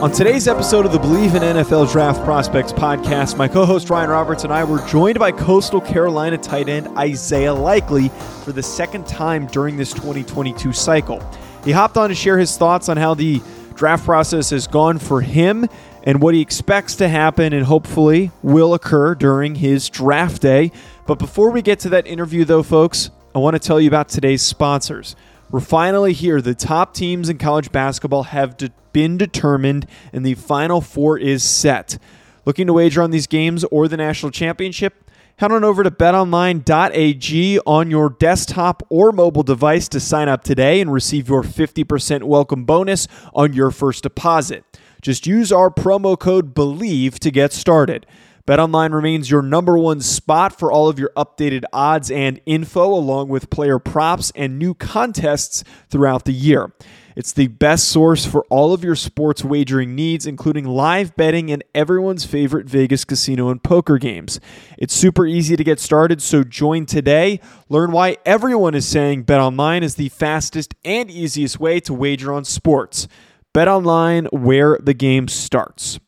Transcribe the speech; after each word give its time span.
On 0.00 0.10
today's 0.10 0.48
episode 0.48 0.86
of 0.86 0.92
the 0.92 0.98
Bleav 0.98 1.34
in 1.34 1.42
NFL 1.42 1.92
Draft 1.92 2.24
Prospects 2.24 2.72
podcast, 2.72 3.36
my 3.36 3.46
co 3.46 3.66
host 3.66 3.90
Ryan 3.90 4.08
Roberts 4.08 4.44
and 4.44 4.52
I 4.52 4.64
were 4.64 4.78
joined 4.86 5.18
by 5.18 5.30
Coastal 5.30 5.78
Carolina 5.78 6.38
tight 6.38 6.70
end 6.70 6.88
Isaiah 6.96 7.52
Likely 7.52 8.08
for 8.42 8.52
the 8.52 8.62
second 8.62 9.06
time 9.06 9.46
during 9.48 9.76
this 9.76 9.92
2022 9.92 10.72
cycle. 10.72 11.22
He 11.66 11.72
hopped 11.72 11.98
on 11.98 12.08
to 12.08 12.14
share 12.14 12.38
his 12.38 12.56
thoughts 12.56 12.88
on 12.88 12.96
how 12.96 13.12
the 13.12 13.42
draft 13.74 14.06
process 14.06 14.48
has 14.48 14.66
gone 14.66 14.98
for 14.98 15.20
him 15.20 15.68
and 16.04 16.22
what 16.22 16.32
he 16.32 16.40
expects 16.40 16.94
to 16.94 17.06
happen 17.06 17.52
and 17.52 17.66
hopefully 17.66 18.30
will 18.42 18.72
occur 18.72 19.14
during 19.14 19.56
his 19.56 19.90
draft 19.90 20.40
day. 20.40 20.72
But 21.06 21.18
before 21.18 21.50
we 21.50 21.60
get 21.60 21.78
to 21.80 21.90
that 21.90 22.06
interview, 22.06 22.46
though, 22.46 22.62
folks, 22.62 23.10
I 23.34 23.38
want 23.38 23.52
to 23.52 23.60
tell 23.60 23.78
you 23.78 23.88
about 23.88 24.08
today's 24.08 24.40
sponsors. 24.40 25.14
We're 25.50 25.60
finally 25.60 26.14
here. 26.14 26.40
The 26.40 26.54
top 26.54 26.94
teams 26.94 27.28
in 27.28 27.36
college 27.36 27.70
basketball 27.70 28.22
have 28.22 28.56
de- 28.56 28.70
been 28.92 29.16
determined, 29.16 29.86
and 30.12 30.24
the 30.24 30.34
final 30.34 30.80
four 30.80 31.18
is 31.18 31.42
set. 31.42 31.98
Looking 32.44 32.66
to 32.66 32.72
wager 32.72 33.02
on 33.02 33.10
these 33.10 33.26
games 33.26 33.64
or 33.64 33.88
the 33.88 33.96
national 33.96 34.32
championship? 34.32 35.10
Head 35.36 35.52
on 35.52 35.64
over 35.64 35.82
to 35.82 35.90
betonline.ag 35.90 37.60
on 37.60 37.90
your 37.90 38.10
desktop 38.10 38.82
or 38.90 39.10
mobile 39.10 39.42
device 39.42 39.88
to 39.88 39.98
sign 39.98 40.28
up 40.28 40.44
today 40.44 40.82
and 40.82 40.92
receive 40.92 41.30
your 41.30 41.42
50% 41.42 42.24
welcome 42.24 42.64
bonus 42.64 43.08
on 43.32 43.54
your 43.54 43.70
first 43.70 44.02
deposit. 44.02 44.64
Just 45.00 45.26
use 45.26 45.50
our 45.50 45.70
promo 45.70 46.18
code 46.18 46.54
BLEAV 46.54 47.18
to 47.20 47.30
get 47.30 47.54
started. 47.54 48.04
BetOnline 48.46 48.92
remains 48.92 49.30
your 49.30 49.42
number 49.42 49.78
one 49.78 50.00
spot 50.00 50.58
for 50.58 50.72
all 50.72 50.88
of 50.88 50.98
your 50.98 51.10
updated 51.16 51.64
odds 51.72 52.10
and 52.10 52.40
info, 52.44 52.92
along 52.92 53.28
with 53.28 53.48
player 53.48 53.78
props 53.78 54.32
and 54.34 54.58
new 54.58 54.74
contests 54.74 55.62
throughout 55.88 56.24
the 56.24 56.32
year. 56.32 56.72
It's 57.20 57.32
the 57.32 57.48
best 57.48 57.86
source 57.88 58.24
for 58.24 58.46
all 58.48 58.72
of 58.72 58.82
your 58.82 58.94
sports 58.94 59.44
wagering 59.44 59.94
needs, 59.94 60.26
including 60.26 60.64
live 60.64 61.14
betting 61.16 61.50
and 61.50 61.62
everyone's 61.74 62.24
favorite 62.24 62.64
Vegas 62.66 63.04
casino 63.04 63.50
and 63.50 63.62
poker 63.62 63.98
games. 63.98 64.40
It's 64.78 64.94
super 64.94 65.26
easy 65.26 65.54
to 65.54 65.62
get 65.62 65.80
started, 65.80 66.22
so 66.22 66.44
join 66.44 66.86
today. 66.86 67.40
Learn 67.68 67.92
why 67.92 68.16
everyone 68.24 68.74
is 68.74 68.88
saying 68.88 69.26
BetOnline 69.26 69.82
is 69.82 69.96
the 69.96 70.08
fastest 70.08 70.74
and 70.82 71.10
easiest 71.10 71.60
way 71.60 71.78
to 71.80 71.92
wager 71.92 72.32
on 72.32 72.46
sports. 72.46 73.06
BetOnline, 73.54 74.32
where 74.32 74.78
the 74.80 74.94
game 74.94 75.28
starts. 75.28 76.00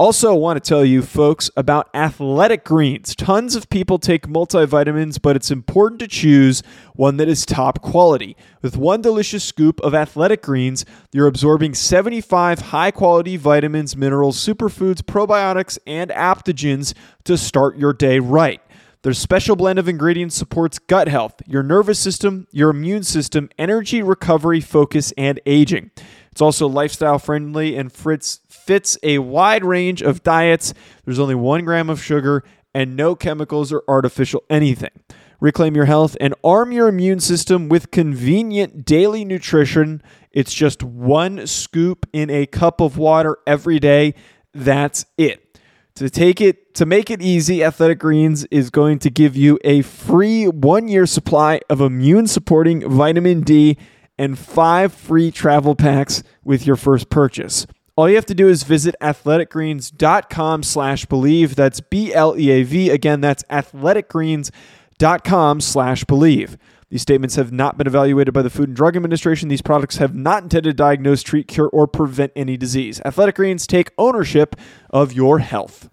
Also, 0.00 0.30
I 0.30 0.38
want 0.38 0.62
to 0.62 0.68
tell 0.68 0.84
you 0.84 1.02
folks 1.02 1.50
about 1.56 1.90
athletic 1.92 2.62
greens. 2.62 3.16
Tons 3.16 3.56
of 3.56 3.68
people 3.68 3.98
take 3.98 4.28
multivitamins, 4.28 5.20
but 5.20 5.34
it's 5.34 5.50
important 5.50 5.98
to 5.98 6.06
choose 6.06 6.62
one 6.94 7.16
that 7.16 7.28
is 7.28 7.44
top 7.44 7.82
quality. 7.82 8.36
With 8.62 8.76
one 8.76 9.02
delicious 9.02 9.42
scoop 9.42 9.80
of 9.80 9.96
athletic 9.96 10.40
greens, 10.40 10.84
you're 11.10 11.26
absorbing 11.26 11.74
75 11.74 12.60
high 12.60 12.92
quality 12.92 13.36
vitamins, 13.36 13.96
minerals, 13.96 14.38
superfoods, 14.38 15.02
probiotics, 15.02 15.78
and 15.84 16.10
adaptogens 16.10 16.94
to 17.24 17.36
start 17.36 17.76
your 17.76 17.92
day 17.92 18.20
right. 18.20 18.60
Their 19.02 19.14
special 19.14 19.56
blend 19.56 19.80
of 19.80 19.88
ingredients 19.88 20.36
supports 20.36 20.78
gut 20.78 21.08
health, 21.08 21.42
your 21.46 21.64
nervous 21.64 21.98
system, 21.98 22.46
your 22.52 22.70
immune 22.70 23.02
system, 23.02 23.48
energy, 23.58 24.02
recovery, 24.02 24.60
focus, 24.60 25.12
and 25.16 25.40
aging. 25.44 25.90
It's 26.38 26.42
also 26.42 26.68
lifestyle 26.68 27.18
friendly 27.18 27.74
and 27.74 27.92
Fritz 27.92 28.38
fits 28.48 28.96
a 29.02 29.18
wide 29.18 29.64
range 29.64 30.02
of 30.02 30.22
diets. 30.22 30.72
There's 31.04 31.18
only 31.18 31.34
one 31.34 31.64
gram 31.64 31.90
of 31.90 32.00
sugar 32.00 32.44
and 32.72 32.94
no 32.94 33.16
chemicals 33.16 33.72
or 33.72 33.82
artificial 33.88 34.44
anything. 34.48 34.92
Reclaim 35.40 35.74
your 35.74 35.86
health 35.86 36.16
and 36.20 36.36
arm 36.44 36.70
your 36.70 36.86
immune 36.86 37.18
system 37.18 37.68
with 37.68 37.90
convenient 37.90 38.84
daily 38.84 39.24
nutrition. 39.24 40.00
It's 40.30 40.54
just 40.54 40.84
one 40.84 41.44
scoop 41.48 42.06
in 42.12 42.30
a 42.30 42.46
cup 42.46 42.80
of 42.80 42.96
water 42.96 43.38
every 43.44 43.80
day. 43.80 44.14
That's 44.54 45.06
it. 45.16 45.58
To 45.96 46.08
take 46.08 46.40
it 46.40 46.72
to 46.74 46.86
make 46.86 47.10
it 47.10 47.20
easy, 47.20 47.64
Athletic 47.64 47.98
Greens 47.98 48.44
is 48.44 48.70
going 48.70 49.00
to 49.00 49.10
give 49.10 49.34
you 49.34 49.58
a 49.64 49.82
free 49.82 50.44
1-year 50.44 51.06
supply 51.06 51.60
of 51.68 51.80
immune 51.80 52.28
supporting 52.28 52.88
vitamin 52.88 53.40
D 53.40 53.76
and 54.18 54.38
five 54.38 54.92
free 54.92 55.30
travel 55.30 55.74
packs 55.74 56.22
with 56.44 56.66
your 56.66 56.76
first 56.76 57.10
purchase. 57.10 57.66
All 57.96 58.08
you 58.08 58.14
have 58.14 58.26
to 58.26 58.34
do 58.34 58.48
is 58.48 58.62
visit 58.62 58.94
athleticgreens.com 59.00 60.62
slash 60.62 61.06
bleav. 61.06 61.56
That's 61.56 61.80
B-L-E-A-V. 61.80 62.90
Again, 62.90 63.20
that's 63.20 63.42
athleticgreens.com 63.44 65.60
slash 65.60 66.04
bleav. 66.04 66.56
These 66.90 67.02
statements 67.02 67.34
have 67.34 67.52
not 67.52 67.76
been 67.76 67.86
evaluated 67.86 68.32
by 68.32 68.42
the 68.42 68.50
Food 68.50 68.68
and 68.68 68.76
Drug 68.76 68.96
Administration. 68.96 69.48
These 69.48 69.62
products 69.62 69.96
have 69.96 70.14
not 70.14 70.44
intended 70.44 70.70
to 70.70 70.74
diagnose, 70.74 71.22
treat, 71.22 71.48
cure, 71.48 71.68
or 71.68 71.86
prevent 71.86 72.32
any 72.34 72.56
disease. 72.56 73.02
Athletic 73.04 73.34
Greens 73.34 73.66
take 73.66 73.90
ownership 73.98 74.56
of 74.90 75.12
your 75.12 75.40
health. 75.40 75.90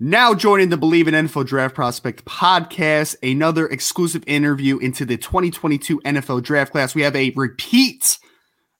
Now 0.00 0.34
joining 0.34 0.70
the 0.70 0.76
Bleav 0.76 1.06
in 1.06 1.14
NFL 1.14 1.46
Draft 1.46 1.76
Prospect 1.76 2.24
podcast, 2.24 3.14
another 3.22 3.68
exclusive 3.68 4.24
interview 4.26 4.78
into 4.78 5.04
the 5.04 5.16
2022 5.16 6.00
NFL 6.00 6.42
Draft 6.42 6.72
Class. 6.72 6.96
We 6.96 7.02
have 7.02 7.14
a 7.14 7.30
repeat 7.36 8.18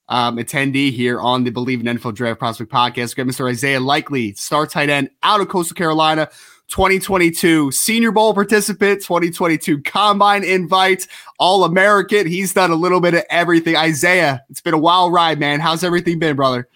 um, 0.08 0.38
attendee 0.38 0.90
here 0.90 1.20
on 1.20 1.44
the 1.44 1.52
Bleav 1.52 1.78
in 1.78 1.86
NFL 1.86 2.16
Draft 2.16 2.40
Prospect 2.40 2.68
podcast. 2.68 3.16
We 3.16 3.22
got 3.22 3.32
Mr. 3.32 3.48
Isaiah 3.48 3.78
Likely, 3.78 4.32
star 4.32 4.66
tight 4.66 4.88
end 4.88 5.08
out 5.22 5.40
of 5.40 5.48
Coastal 5.48 5.76
Carolina, 5.76 6.28
2022 6.66 7.70
Senior 7.70 8.10
Bowl 8.10 8.34
participant, 8.34 9.00
2022 9.00 9.82
Combine 9.82 10.42
invite, 10.42 11.06
All 11.38 11.62
American. 11.62 12.26
He's 12.26 12.52
done 12.52 12.72
a 12.72 12.74
little 12.74 13.00
bit 13.00 13.14
of 13.14 13.22
everything. 13.30 13.76
Isaiah, 13.76 14.42
it's 14.50 14.60
been 14.60 14.74
a 14.74 14.78
wild 14.78 15.12
ride, 15.12 15.38
man. 15.38 15.60
How's 15.60 15.84
everything 15.84 16.18
been, 16.18 16.34
brother? 16.34 16.68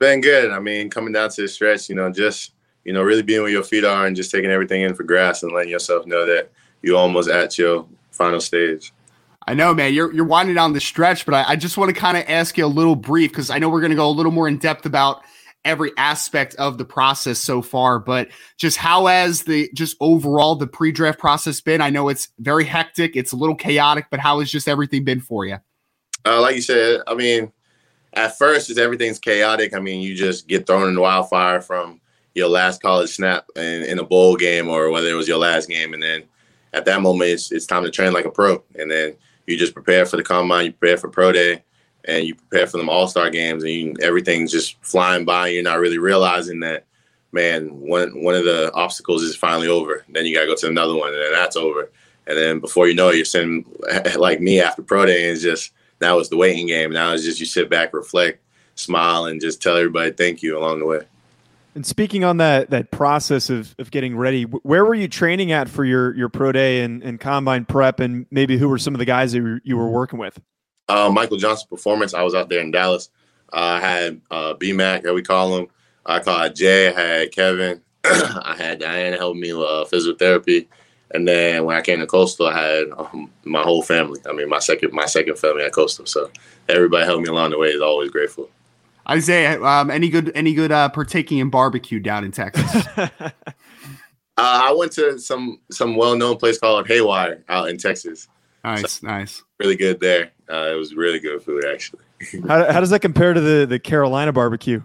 Been 0.00 0.20
good. 0.20 0.50
I 0.50 0.58
mean, 0.58 0.90
coming 0.90 1.12
down 1.12 1.30
to 1.30 1.42
the 1.42 1.48
stretch, 1.48 1.88
you 1.88 1.94
know, 1.94 2.10
just 2.10 2.53
you 2.84 2.92
know, 2.92 3.02
really 3.02 3.22
being 3.22 3.42
where 3.42 3.50
your 3.50 3.62
feet 3.62 3.84
are 3.84 4.06
and 4.06 4.16
just 4.16 4.30
taking 4.30 4.50
everything 4.50 4.82
in 4.82 4.94
for 4.94 5.02
grass 5.02 5.42
and 5.42 5.52
letting 5.52 5.70
yourself 5.70 6.06
know 6.06 6.26
that 6.26 6.50
you're 6.82 6.98
almost 6.98 7.28
at 7.28 7.56
your 7.58 7.86
final 8.10 8.40
stage. 8.40 8.92
I 9.46 9.54
know, 9.54 9.74
man. 9.74 9.92
You're 9.92 10.12
you're 10.12 10.24
winding 10.24 10.54
down 10.54 10.72
the 10.72 10.80
stretch, 10.80 11.26
but 11.26 11.34
I, 11.34 11.52
I 11.52 11.56
just 11.56 11.76
want 11.76 11.94
to 11.94 12.00
kind 12.00 12.16
of 12.16 12.24
ask 12.28 12.56
you 12.56 12.64
a 12.64 12.66
little 12.66 12.96
brief 12.96 13.30
because 13.30 13.50
I 13.50 13.58
know 13.58 13.68
we're 13.68 13.80
going 13.80 13.90
to 13.90 13.96
go 13.96 14.08
a 14.08 14.10
little 14.10 14.32
more 14.32 14.48
in 14.48 14.58
depth 14.58 14.86
about 14.86 15.22
every 15.64 15.92
aspect 15.96 16.54
of 16.56 16.78
the 16.78 16.84
process 16.84 17.38
so 17.38 17.62
far. 17.62 17.98
But 17.98 18.28
just 18.56 18.76
how 18.76 19.06
has 19.06 19.42
the 19.42 19.70
just 19.74 19.96
overall 20.00 20.56
the 20.56 20.66
pre-draft 20.66 21.18
process 21.18 21.60
been? 21.60 21.80
I 21.80 21.90
know 21.90 22.08
it's 22.08 22.28
very 22.38 22.64
hectic, 22.64 23.16
it's 23.16 23.32
a 23.32 23.36
little 23.36 23.54
chaotic, 23.54 24.06
but 24.10 24.20
how 24.20 24.40
has 24.40 24.50
just 24.50 24.68
everything 24.68 25.04
been 25.04 25.20
for 25.20 25.44
you? 25.44 25.58
Uh, 26.26 26.40
like 26.40 26.56
you 26.56 26.62
said, 26.62 27.00
I 27.06 27.14
mean, 27.14 27.52
at 28.14 28.38
first, 28.38 28.70
it's 28.70 28.78
everything's 28.78 29.18
chaotic. 29.18 29.74
I 29.74 29.80
mean, 29.80 30.00
you 30.00 30.14
just 30.14 30.48
get 30.48 30.66
thrown 30.66 30.88
in 30.88 30.94
the 30.94 31.00
wildfire 31.00 31.60
from 31.60 32.00
your 32.34 32.48
last 32.48 32.82
college 32.82 33.10
snap 33.10 33.46
in, 33.56 33.84
in 33.84 33.98
a 33.98 34.04
bowl 34.04 34.36
game 34.36 34.68
or 34.68 34.90
whether 34.90 35.08
it 35.08 35.14
was 35.14 35.28
your 35.28 35.38
last 35.38 35.68
game. 35.68 35.94
And 35.94 36.02
then 36.02 36.24
at 36.72 36.84
that 36.84 37.00
moment, 37.00 37.30
it's, 37.30 37.52
it's 37.52 37.66
time 37.66 37.84
to 37.84 37.90
train 37.90 38.12
like 38.12 38.24
a 38.24 38.30
pro. 38.30 38.62
And 38.74 38.90
then 38.90 39.14
you 39.46 39.56
just 39.56 39.74
prepare 39.74 40.04
for 40.04 40.16
the 40.16 40.22
combine, 40.22 40.66
you 40.66 40.72
prepare 40.72 40.96
for 40.96 41.08
pro 41.08 41.32
day, 41.32 41.62
and 42.04 42.26
you 42.26 42.34
prepare 42.34 42.66
for 42.66 42.76
them 42.76 42.88
all 42.88 43.06
star 43.06 43.30
games, 43.30 43.62
and 43.62 43.72
you, 43.72 43.94
everything's 44.02 44.52
just 44.52 44.76
flying 44.82 45.24
by. 45.24 45.48
You're 45.48 45.62
not 45.62 45.78
really 45.78 45.98
realizing 45.98 46.60
that, 46.60 46.84
man, 47.32 47.68
one, 47.80 48.22
one 48.22 48.34
of 48.34 48.44
the 48.44 48.72
obstacles 48.74 49.22
is 49.22 49.36
finally 49.36 49.68
over. 49.68 50.04
Then 50.08 50.26
you 50.26 50.34
got 50.34 50.42
to 50.42 50.46
go 50.46 50.56
to 50.56 50.68
another 50.68 50.94
one, 50.94 51.14
and 51.14 51.22
then 51.22 51.32
that's 51.32 51.56
over. 51.56 51.90
And 52.26 52.36
then 52.36 52.60
before 52.60 52.88
you 52.88 52.94
know 52.94 53.10
it, 53.10 53.16
you're 53.16 53.24
sitting 53.24 53.64
like 54.16 54.40
me 54.40 54.60
after 54.60 54.82
pro 54.82 55.06
day, 55.06 55.24
and 55.24 55.32
it's 55.32 55.42
just 55.42 55.72
now 56.00 56.18
it's 56.18 56.28
the 56.28 56.36
waiting 56.36 56.66
game. 56.66 56.90
Now 56.90 57.12
it's 57.12 57.24
just 57.24 57.40
you 57.40 57.46
sit 57.46 57.70
back, 57.70 57.94
reflect, 57.94 58.40
smile, 58.74 59.26
and 59.26 59.40
just 59.40 59.62
tell 59.62 59.76
everybody 59.76 60.10
thank 60.10 60.42
you 60.42 60.58
along 60.58 60.80
the 60.80 60.86
way. 60.86 61.00
And 61.74 61.84
speaking 61.84 62.22
on 62.22 62.36
that 62.36 62.70
that 62.70 62.92
process 62.92 63.50
of, 63.50 63.74
of 63.78 63.90
getting 63.90 64.16
ready, 64.16 64.44
where 64.44 64.84
were 64.84 64.94
you 64.94 65.08
training 65.08 65.50
at 65.50 65.68
for 65.68 65.84
your 65.84 66.14
your 66.14 66.28
pro 66.28 66.52
day 66.52 66.82
and, 66.82 67.02
and 67.02 67.18
combine 67.18 67.64
prep, 67.64 67.98
and 67.98 68.26
maybe 68.30 68.56
who 68.56 68.68
were 68.68 68.78
some 68.78 68.94
of 68.94 69.00
the 69.00 69.04
guys 69.04 69.32
that 69.32 69.60
you 69.64 69.76
were, 69.76 69.88
working 69.88 70.18
with? 70.18 70.40
Uh, 70.88 71.10
Michael 71.10 71.36
Johnson 71.36 71.66
Performance. 71.68 72.14
I 72.14 72.22
was 72.22 72.34
out 72.34 72.48
there 72.48 72.60
in 72.60 72.70
Dallas. 72.70 73.10
I 73.52 73.80
had 73.80 74.20
uh, 74.30 74.54
B 74.54 74.72
Mac, 74.72 75.02
that 75.02 75.14
we 75.14 75.22
call 75.22 75.56
him. 75.56 75.66
I 76.06 76.20
called 76.20 76.54
Jay. 76.54 76.88
I 76.88 77.00
had 77.00 77.32
Kevin. 77.32 77.80
I 78.04 78.54
had 78.56 78.78
Diana 78.78 79.16
help 79.16 79.36
me 79.36 79.52
with 79.52 79.66
uh, 79.66 79.84
physiotherapy, 79.90 80.68
and 81.10 81.26
then 81.26 81.64
when 81.64 81.76
I 81.76 81.80
came 81.80 81.98
to 81.98 82.06
Coastal, 82.06 82.46
I 82.46 82.60
had 82.60 82.84
um, 82.96 83.30
my 83.44 83.62
whole 83.62 83.82
family. 83.82 84.20
I 84.28 84.32
mean, 84.32 84.48
my 84.48 84.60
second 84.60 84.92
my 84.92 85.06
second 85.06 85.38
family 85.40 85.64
at 85.64 85.72
Coastal. 85.72 86.06
So 86.06 86.30
everybody 86.68 87.04
helped 87.04 87.22
me 87.22 87.30
along 87.30 87.50
the 87.50 87.58
way. 87.58 87.68
Is 87.68 87.80
always 87.80 88.10
grateful. 88.10 88.48
Isaiah, 89.08 89.62
um, 89.62 89.90
any 89.90 90.08
good 90.08 90.32
any 90.34 90.54
good 90.54 90.72
uh, 90.72 90.88
partaking 90.88 91.38
in 91.38 91.50
barbecue 91.50 92.00
down 92.00 92.24
in 92.24 92.32
Texas? 92.32 92.86
Uh, 94.36 94.62
I 94.64 94.72
went 94.72 94.90
to 94.92 95.18
some 95.18 95.60
some 95.70 95.96
well 95.96 96.16
known 96.16 96.36
place 96.36 96.58
called 96.58 96.88
Haywire 96.88 97.44
out 97.48 97.68
in 97.68 97.78
Texas. 97.78 98.26
Nice, 98.64 98.94
so, 98.94 99.06
nice. 99.06 99.44
Really 99.60 99.76
good 99.76 100.00
there. 100.00 100.32
Uh, 100.50 100.72
it 100.72 100.74
was 100.76 100.94
really 100.94 101.20
good 101.20 101.42
food 101.42 101.64
actually. 101.64 102.02
how, 102.48 102.72
how 102.72 102.80
does 102.80 102.90
that 102.90 103.00
compare 103.00 103.32
to 103.32 103.40
the 103.40 103.64
the 103.66 103.78
Carolina 103.78 104.32
barbecue? 104.32 104.82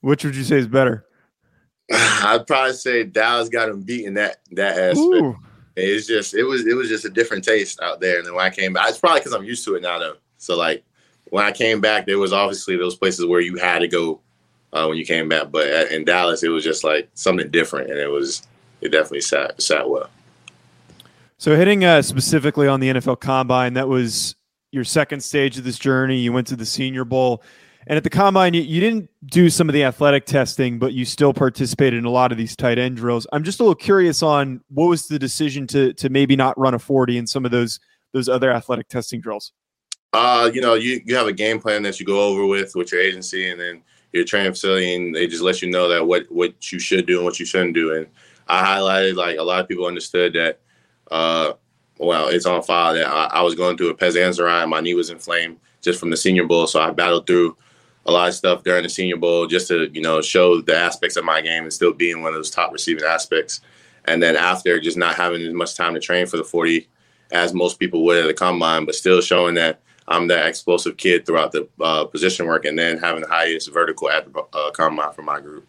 Which 0.00 0.24
would 0.24 0.34
you 0.34 0.42
say 0.42 0.58
is 0.58 0.66
better? 0.66 1.06
I'd 1.92 2.46
probably 2.46 2.72
say 2.72 3.04
Dallas 3.04 3.48
got 3.48 3.68
him 3.68 3.82
beaten 3.82 4.14
that 4.14 4.38
that 4.52 4.76
aspect. 4.76 4.98
Ooh. 4.98 5.36
It's 5.76 6.08
just 6.08 6.34
it 6.34 6.42
was 6.42 6.66
it 6.66 6.74
was 6.74 6.88
just 6.88 7.04
a 7.04 7.10
different 7.10 7.44
taste 7.44 7.80
out 7.80 8.00
there. 8.00 8.18
And 8.18 8.26
then 8.26 8.34
when 8.34 8.44
I 8.44 8.50
came 8.50 8.72
back, 8.72 8.88
it's 8.88 8.98
probably 8.98 9.20
because 9.20 9.32
I'm 9.32 9.44
used 9.44 9.64
to 9.66 9.76
it 9.76 9.82
now 9.82 10.00
though. 10.00 10.16
So 10.38 10.56
like 10.56 10.84
when 11.30 11.44
I 11.44 11.52
came 11.52 11.80
back, 11.80 12.06
there 12.06 12.18
was 12.18 12.32
obviously 12.32 12.76
those 12.76 12.96
places 12.96 13.26
where 13.26 13.40
you 13.40 13.56
had 13.56 13.80
to 13.80 13.88
go 13.88 14.20
uh, 14.72 14.86
when 14.86 14.98
you 14.98 15.04
came 15.04 15.28
back. 15.28 15.50
But 15.50 15.68
at, 15.68 15.92
in 15.92 16.04
Dallas, 16.04 16.42
it 16.42 16.48
was 16.48 16.64
just 16.64 16.84
like 16.84 17.08
something 17.14 17.50
different, 17.50 17.90
and 17.90 17.98
it 17.98 18.10
was 18.10 18.46
it 18.80 18.90
definitely 18.90 19.22
sat 19.22 19.60
sat 19.60 19.88
well. 19.88 20.10
So 21.38 21.56
hitting 21.56 21.84
uh, 21.84 22.02
specifically 22.02 22.66
on 22.66 22.80
the 22.80 22.88
NFL 22.88 23.20
Combine, 23.20 23.74
that 23.74 23.88
was 23.88 24.34
your 24.72 24.84
second 24.84 25.20
stage 25.20 25.56
of 25.56 25.64
this 25.64 25.78
journey. 25.78 26.18
You 26.18 26.32
went 26.32 26.46
to 26.48 26.56
the 26.56 26.66
Senior 26.66 27.04
Bowl. 27.04 27.42
And 27.86 27.96
at 27.96 28.04
the 28.04 28.10
combine, 28.10 28.52
you, 28.52 28.60
you, 28.60 28.80
didn't 28.80 29.08
do 29.24 29.48
some 29.48 29.70
of 29.70 29.72
the 29.72 29.84
athletic 29.84 30.26
testing, 30.26 30.78
but 30.78 30.92
you 30.92 31.06
still 31.06 31.32
participated 31.32 31.98
in 31.98 32.04
a 32.04 32.10
lot 32.10 32.32
of 32.32 32.36
these 32.36 32.54
tight 32.54 32.78
end 32.78 32.96
drills. 32.96 33.26
I'm 33.32 33.44
just 33.44 33.60
a 33.60 33.62
little 33.62 33.74
curious 33.74 34.22
on 34.22 34.60
what 34.68 34.88
was 34.88 35.08
the 35.08 35.18
decision 35.18 35.66
to 35.68 35.94
to 35.94 36.10
maybe 36.10 36.36
not 36.36 36.58
run 36.58 36.74
a 36.74 36.78
40 36.78 37.16
in 37.16 37.26
some 37.26 37.46
of 37.46 37.50
those 37.50 37.80
those 38.12 38.28
other 38.28 38.52
athletic 38.52 38.88
testing 38.88 39.22
drills. 39.22 39.52
Uh, 40.12 40.50
you 40.52 40.60
know, 40.60 40.74
you 40.74 41.00
you 41.04 41.14
have 41.16 41.26
a 41.26 41.32
game 41.32 41.60
plan 41.60 41.82
that 41.82 42.00
you 42.00 42.06
go 42.06 42.20
over 42.28 42.46
with 42.46 42.74
with 42.74 42.92
your 42.92 43.00
agency, 43.00 43.50
and 43.50 43.60
then 43.60 43.82
your 44.12 44.24
training 44.24 44.52
facility, 44.52 44.94
and 44.94 45.14
they 45.14 45.26
just 45.26 45.42
let 45.42 45.60
you 45.60 45.70
know 45.70 45.88
that 45.88 46.06
what 46.06 46.30
what 46.30 46.72
you 46.72 46.78
should 46.78 47.06
do 47.06 47.16
and 47.16 47.24
what 47.24 47.38
you 47.38 47.46
shouldn't 47.46 47.74
do. 47.74 47.94
And 47.94 48.06
I 48.46 48.64
highlighted 48.64 49.16
like 49.16 49.38
a 49.38 49.42
lot 49.42 49.60
of 49.60 49.68
people 49.68 49.86
understood 49.86 50.32
that. 50.34 50.60
Uh, 51.10 51.54
well, 51.98 52.28
it's 52.28 52.46
on 52.46 52.62
file 52.62 52.94
that 52.94 53.08
I, 53.08 53.24
I 53.24 53.42
was 53.42 53.56
going 53.56 53.76
through 53.76 53.90
a 53.90 53.94
pes 53.94 54.14
and 54.14 54.70
my 54.70 54.80
knee 54.80 54.94
was 54.94 55.10
inflamed 55.10 55.58
just 55.80 55.98
from 55.98 56.10
the 56.10 56.16
Senior 56.16 56.44
Bowl, 56.44 56.66
so 56.66 56.80
I 56.80 56.90
battled 56.90 57.26
through 57.26 57.56
a 58.06 58.12
lot 58.12 58.28
of 58.28 58.34
stuff 58.34 58.62
during 58.62 58.84
the 58.84 58.88
Senior 58.88 59.16
Bowl 59.16 59.46
just 59.46 59.68
to 59.68 59.88
you 59.92 60.00
know 60.00 60.22
show 60.22 60.60
the 60.60 60.76
aspects 60.76 61.16
of 61.16 61.24
my 61.24 61.40
game 61.40 61.64
and 61.64 61.72
still 61.72 61.92
being 61.92 62.22
one 62.22 62.32
of 62.32 62.38
those 62.38 62.50
top 62.50 62.72
receiving 62.72 63.04
aspects. 63.04 63.60
And 64.06 64.22
then 64.22 64.36
after, 64.36 64.80
just 64.80 64.96
not 64.96 65.16
having 65.16 65.42
as 65.42 65.52
much 65.52 65.74
time 65.74 65.92
to 65.94 66.00
train 66.00 66.26
for 66.26 66.38
the 66.38 66.44
40 66.44 66.88
as 67.30 67.52
most 67.52 67.78
people 67.78 68.04
would 68.06 68.16
at 68.16 68.26
the 68.26 68.32
combine, 68.32 68.86
but 68.86 68.94
still 68.94 69.20
showing 69.20 69.54
that 69.56 69.82
I'm 70.08 70.28
that 70.28 70.46
explosive 70.46 70.96
kid 70.96 71.26
throughout 71.26 71.52
the 71.52 71.68
uh, 71.80 72.04
position 72.06 72.46
work, 72.46 72.64
and 72.64 72.78
then 72.78 72.98
having 72.98 73.22
the 73.22 73.28
highest 73.28 73.72
vertical 73.72 74.10
at 74.10 74.32
the 74.32 74.40
uh, 74.52 74.70
combine 74.72 75.12
for 75.12 75.22
my 75.22 75.40
group. 75.40 75.66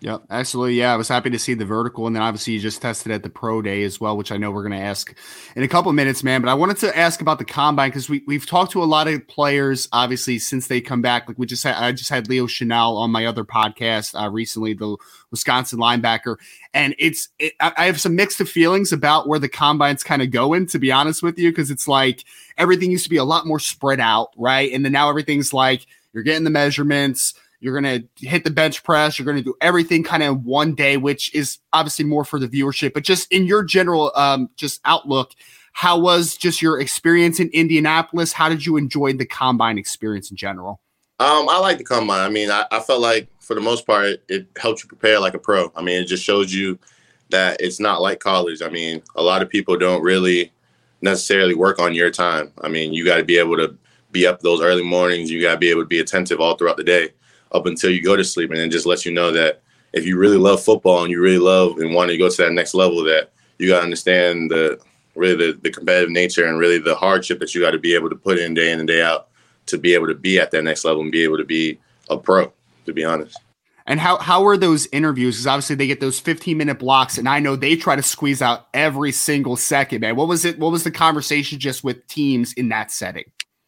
Yep, 0.00 0.22
absolutely. 0.30 0.74
Yeah, 0.74 0.92
I 0.92 0.96
was 0.96 1.08
happy 1.08 1.28
to 1.30 1.38
see 1.40 1.54
the 1.54 1.64
vertical, 1.64 2.06
and 2.06 2.14
then 2.14 2.22
obviously 2.22 2.52
you 2.52 2.60
just 2.60 2.80
tested 2.80 3.10
at 3.10 3.24
the 3.24 3.30
pro 3.30 3.60
day 3.60 3.82
as 3.82 4.00
well, 4.00 4.16
which 4.16 4.30
I 4.30 4.36
know 4.36 4.52
we're 4.52 4.62
going 4.62 4.78
to 4.78 4.86
ask 4.86 5.12
in 5.56 5.64
a 5.64 5.68
couple 5.68 5.92
minutes, 5.92 6.22
man. 6.22 6.40
But 6.40 6.50
I 6.50 6.54
wanted 6.54 6.76
to 6.78 6.96
ask 6.96 7.20
about 7.20 7.40
the 7.40 7.44
combine 7.44 7.90
because 7.90 8.08
we 8.08 8.22
we've 8.24 8.46
talked 8.46 8.70
to 8.72 8.82
a 8.82 8.84
lot 8.84 9.08
of 9.08 9.26
players, 9.26 9.88
obviously 9.90 10.38
since 10.38 10.68
they 10.68 10.80
come 10.80 11.02
back. 11.02 11.26
Like 11.26 11.36
we 11.36 11.46
just 11.46 11.64
had, 11.64 11.74
I 11.74 11.90
just 11.90 12.10
had 12.10 12.28
Leo 12.28 12.46
Chenal 12.46 12.96
on 12.96 13.10
my 13.10 13.26
other 13.26 13.44
podcast 13.44 14.20
uh, 14.20 14.30
recently, 14.30 14.72
the 14.72 14.96
Wisconsin 15.32 15.80
linebacker, 15.80 16.36
and 16.72 16.94
it's 17.00 17.30
it, 17.40 17.54
I 17.58 17.86
have 17.86 18.00
some 18.00 18.14
mixed 18.14 18.38
feelings 18.38 18.92
about 18.92 19.26
where 19.26 19.40
the 19.40 19.48
combine's 19.48 20.04
kind 20.04 20.22
of 20.22 20.30
going. 20.30 20.66
To 20.66 20.78
be 20.78 20.92
honest 20.92 21.24
with 21.24 21.40
you, 21.40 21.50
because 21.50 21.72
it's 21.72 21.88
like 21.88 22.22
everything 22.56 22.92
used 22.92 23.04
to 23.04 23.10
be 23.10 23.16
a 23.16 23.24
lot 23.24 23.46
more 23.46 23.58
spread 23.58 23.98
out, 23.98 24.28
right? 24.36 24.72
And 24.72 24.84
then 24.84 24.92
now 24.92 25.08
everything's 25.08 25.52
like 25.52 25.86
you're 26.12 26.22
getting 26.22 26.44
the 26.44 26.50
measurements 26.50 27.34
you're 27.60 27.78
going 27.80 28.02
to 28.02 28.26
hit 28.26 28.44
the 28.44 28.50
bench 28.50 28.84
press. 28.84 29.18
You're 29.18 29.26
going 29.26 29.36
to 29.36 29.42
do 29.42 29.54
everything 29.60 30.04
kind 30.04 30.22
of 30.22 30.36
in 30.36 30.44
one 30.44 30.74
day, 30.74 30.96
which 30.96 31.34
is 31.34 31.58
obviously 31.72 32.04
more 32.04 32.24
for 32.24 32.38
the 32.38 32.48
viewership. 32.48 32.92
But 32.92 33.04
just 33.04 33.30
in 33.32 33.46
your 33.46 33.64
general 33.64 34.12
um, 34.14 34.50
just 34.56 34.80
outlook, 34.84 35.32
how 35.72 35.98
was 35.98 36.36
just 36.36 36.62
your 36.62 36.80
experience 36.80 37.40
in 37.40 37.50
Indianapolis? 37.52 38.32
How 38.32 38.48
did 38.48 38.64
you 38.64 38.76
enjoy 38.76 39.12
the 39.12 39.26
combine 39.26 39.78
experience 39.78 40.30
in 40.30 40.36
general? 40.36 40.80
Um, 41.20 41.48
I 41.48 41.58
like 41.58 41.78
the 41.78 41.84
combine. 41.84 42.20
I 42.20 42.28
mean, 42.28 42.50
I, 42.50 42.66
I 42.70 42.80
felt 42.80 43.00
like 43.00 43.28
for 43.40 43.54
the 43.54 43.60
most 43.60 43.86
part, 43.86 44.06
it, 44.06 44.24
it 44.28 44.46
helped 44.56 44.82
you 44.82 44.88
prepare 44.88 45.18
like 45.18 45.34
a 45.34 45.38
pro. 45.38 45.72
I 45.74 45.82
mean, 45.82 46.00
it 46.00 46.06
just 46.06 46.24
shows 46.24 46.54
you 46.54 46.78
that 47.30 47.60
it's 47.60 47.80
not 47.80 48.00
like 48.00 48.20
college. 48.20 48.62
I 48.62 48.68
mean, 48.68 49.02
a 49.16 49.22
lot 49.22 49.42
of 49.42 49.48
people 49.48 49.76
don't 49.76 50.02
really 50.02 50.52
necessarily 51.02 51.54
work 51.54 51.80
on 51.80 51.94
your 51.94 52.10
time. 52.10 52.52
I 52.62 52.68
mean, 52.68 52.92
you 52.92 53.04
got 53.04 53.16
to 53.16 53.24
be 53.24 53.38
able 53.38 53.56
to 53.56 53.76
be 54.12 54.26
up 54.26 54.40
those 54.40 54.62
early 54.62 54.84
mornings. 54.84 55.30
You 55.30 55.42
got 55.42 55.52
to 55.52 55.58
be 55.58 55.70
able 55.70 55.82
to 55.82 55.88
be 55.88 55.98
attentive 55.98 56.40
all 56.40 56.56
throughout 56.56 56.76
the 56.76 56.84
day 56.84 57.10
up 57.52 57.66
until 57.66 57.90
you 57.90 58.02
go 58.02 58.16
to 58.16 58.24
sleep, 58.24 58.50
and 58.50 58.58
then 58.58 58.70
just 58.70 58.86
lets 58.86 59.04
you 59.06 59.12
know 59.12 59.30
that 59.32 59.62
if 59.92 60.06
you 60.06 60.18
really 60.18 60.36
love 60.36 60.62
football 60.62 61.02
and 61.02 61.10
you 61.10 61.20
really 61.20 61.38
love 61.38 61.78
and 61.78 61.94
want 61.94 62.10
to 62.10 62.18
go 62.18 62.28
to 62.28 62.36
that 62.36 62.52
next 62.52 62.74
level, 62.74 63.02
that 63.04 63.30
you 63.58 63.68
got 63.68 63.78
to 63.78 63.84
understand 63.84 64.50
the 64.50 64.78
really 65.14 65.52
the, 65.52 65.58
the 65.62 65.70
competitive 65.70 66.10
nature 66.10 66.46
and 66.46 66.58
really 66.58 66.78
the 66.78 66.94
hardship 66.94 67.40
that 67.40 67.54
you 67.54 67.60
got 67.60 67.72
to 67.72 67.78
be 67.78 67.94
able 67.94 68.08
to 68.08 68.16
put 68.16 68.38
in 68.38 68.54
day 68.54 68.70
in 68.70 68.78
and 68.78 68.88
day 68.88 69.02
out 69.02 69.28
to 69.66 69.78
be 69.78 69.94
able 69.94 70.06
to 70.06 70.14
be 70.14 70.38
at 70.38 70.50
that 70.50 70.62
next 70.62 70.84
level 70.84 71.02
and 71.02 71.12
be 71.12 71.24
able 71.24 71.36
to 71.36 71.44
be 71.44 71.78
a 72.08 72.16
pro. 72.16 72.52
To 72.86 72.92
be 72.92 73.04
honest. 73.04 73.38
And 73.86 73.98
how 73.98 74.18
how 74.18 74.42
were 74.42 74.56
those 74.56 74.86
interviews? 74.92 75.36
Because 75.36 75.46
obviously 75.46 75.76
they 75.76 75.86
get 75.86 76.00
those 76.00 76.20
15 76.20 76.56
minute 76.58 76.78
blocks, 76.78 77.16
and 77.16 77.28
I 77.28 77.38
know 77.38 77.56
they 77.56 77.74
try 77.74 77.96
to 77.96 78.02
squeeze 78.02 78.42
out 78.42 78.68
every 78.74 79.12
single 79.12 79.56
second, 79.56 80.00
man. 80.00 80.14
What 80.14 80.28
was 80.28 80.44
it? 80.44 80.58
What 80.58 80.72
was 80.72 80.84
the 80.84 80.90
conversation 80.90 81.58
just 81.58 81.82
with 81.82 82.06
teams 82.06 82.52
in 82.52 82.68
that 82.68 82.90
setting? 82.90 83.24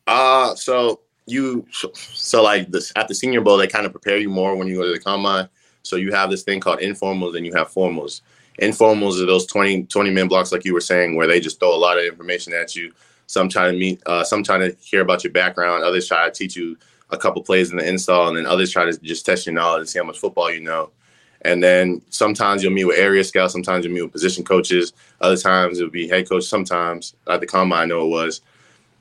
Uh 0.06 0.54
so 0.54 1.00
you 1.30 1.66
so 1.70 2.42
like 2.42 2.70
this 2.70 2.92
at 2.96 3.08
the 3.08 3.14
Senior 3.14 3.40
Bowl, 3.40 3.56
they 3.56 3.66
kind 3.66 3.86
of 3.86 3.92
prepare 3.92 4.18
you 4.18 4.28
more 4.28 4.56
when 4.56 4.68
you 4.68 4.76
go 4.76 4.84
to 4.84 4.92
the 4.92 5.00
combine. 5.00 5.48
So 5.82 5.96
you 5.96 6.12
have 6.12 6.30
this 6.30 6.42
thing 6.42 6.60
called 6.60 6.80
informals 6.80 7.36
and 7.36 7.46
you 7.46 7.52
have 7.54 7.72
formals. 7.72 8.20
Informals 8.60 9.20
are 9.22 9.26
those 9.26 9.46
20, 9.46 9.84
20 9.84 10.10
minute 10.10 10.28
blocks, 10.28 10.52
like 10.52 10.64
you 10.64 10.74
were 10.74 10.80
saying, 10.80 11.16
where 11.16 11.26
they 11.26 11.40
just 11.40 11.58
throw 11.58 11.74
a 11.74 11.76
lot 11.76 11.98
of 11.98 12.04
information 12.04 12.52
at 12.52 12.76
you. 12.76 12.92
Some 13.26 13.48
trying 13.48 13.72
to 13.72 13.78
meet, 13.78 14.02
uh, 14.06 14.24
some 14.24 14.42
trying 14.42 14.60
to 14.60 14.76
hear 14.80 15.00
about 15.00 15.24
your 15.24 15.32
background. 15.32 15.82
Others 15.84 16.08
try 16.08 16.28
to 16.28 16.30
teach 16.32 16.56
you 16.56 16.76
a 17.10 17.16
couple 17.16 17.42
plays 17.42 17.70
in 17.70 17.76
the 17.76 17.88
install, 17.88 18.28
and 18.28 18.36
then 18.36 18.46
others 18.46 18.70
try 18.70 18.84
to 18.84 18.98
just 18.98 19.24
test 19.24 19.46
your 19.46 19.54
knowledge 19.54 19.80
and 19.80 19.88
see 19.88 19.98
how 19.98 20.04
much 20.04 20.18
football 20.18 20.52
you 20.52 20.60
know. 20.60 20.90
And 21.42 21.62
then 21.62 22.02
sometimes 22.10 22.62
you'll 22.62 22.72
meet 22.72 22.84
with 22.84 22.98
area 22.98 23.24
scouts, 23.24 23.52
sometimes 23.52 23.84
you'll 23.84 23.94
meet 23.94 24.02
with 24.02 24.12
position 24.12 24.44
coaches, 24.44 24.92
other 25.20 25.36
times 25.36 25.78
it'll 25.78 25.90
be 25.90 26.08
head 26.08 26.28
coach. 26.28 26.44
Sometimes 26.44 27.14
at 27.28 27.40
the 27.40 27.46
combine, 27.46 27.82
I 27.82 27.86
know 27.86 28.04
it 28.04 28.08
was. 28.08 28.42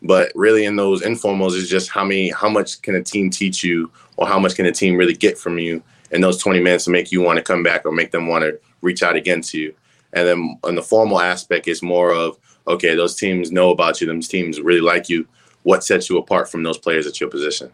But 0.01 0.31
really, 0.35 0.65
in 0.65 0.75
those 0.75 1.01
informals, 1.01 1.55
is 1.55 1.69
just 1.69 1.89
how 1.89 2.05
many, 2.05 2.29
how 2.29 2.49
much 2.49 2.81
can 2.81 2.95
a 2.95 3.03
team 3.03 3.29
teach 3.29 3.63
you, 3.63 3.91
or 4.17 4.27
how 4.27 4.39
much 4.39 4.55
can 4.55 4.65
a 4.65 4.71
team 4.71 4.95
really 4.95 5.13
get 5.13 5.37
from 5.37 5.59
you 5.59 5.83
in 6.11 6.21
those 6.21 6.41
20 6.41 6.59
minutes 6.59 6.85
to 6.85 6.91
make 6.91 7.11
you 7.11 7.21
want 7.21 7.37
to 7.37 7.43
come 7.43 7.63
back 7.63 7.85
or 7.85 7.91
make 7.91 8.11
them 8.11 8.27
want 8.27 8.43
to 8.43 8.59
reach 8.81 9.03
out 9.03 9.15
again 9.15 9.41
to 9.41 9.59
you. 9.59 9.75
And 10.13 10.27
then 10.27 10.59
on 10.63 10.75
the 10.75 10.81
formal 10.81 11.19
aspect, 11.19 11.67
is 11.67 11.81
more 11.81 12.13
of 12.13 12.37
okay, 12.67 12.95
those 12.95 13.15
teams 13.15 13.51
know 13.51 13.71
about 13.71 13.99
you. 13.99 14.07
Those 14.07 14.27
teams 14.27 14.61
really 14.61 14.81
like 14.81 15.09
you. 15.09 15.27
What 15.63 15.83
sets 15.83 16.09
you 16.09 16.17
apart 16.17 16.49
from 16.49 16.63
those 16.63 16.77
players 16.77 17.07
at 17.07 17.19
your 17.19 17.29
position? 17.29 17.71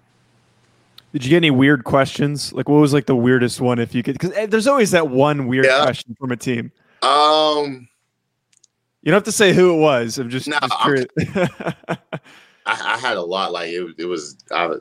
Did 1.14 1.24
you 1.24 1.30
get 1.30 1.38
any 1.38 1.52
weird 1.52 1.84
questions? 1.84 2.52
Like, 2.52 2.68
what 2.68 2.80
was 2.80 2.94
like 2.94 3.06
the 3.06 3.16
weirdest 3.16 3.62
one? 3.62 3.80
If 3.80 3.96
you 3.96 4.04
could, 4.04 4.16
because 4.16 4.32
eh, 4.32 4.48
there's 4.48 4.68
always 4.68 4.92
that 4.92 5.10
one 5.10 5.48
weird 5.48 5.66
yeah. 5.66 5.84
question 5.84 6.16
from 6.20 6.32
a 6.32 6.36
team. 6.36 6.72
Um, 7.02 7.88
you 9.06 9.12
don't 9.12 9.18
have 9.18 9.24
to 9.26 9.32
say 9.32 9.54
who 9.54 9.76
it 9.76 9.78
was. 9.78 10.18
I'm 10.18 10.32
just, 10.32 10.48
no, 10.48 10.58
just 10.60 10.80
curious. 10.82 11.06
I, 11.20 11.98
I, 12.66 12.98
had 12.98 13.18
a 13.18 13.22
lot. 13.22 13.52
Like 13.52 13.70
it, 13.70 13.94
it 14.00 14.06
was. 14.06 14.36
I, 14.52 14.72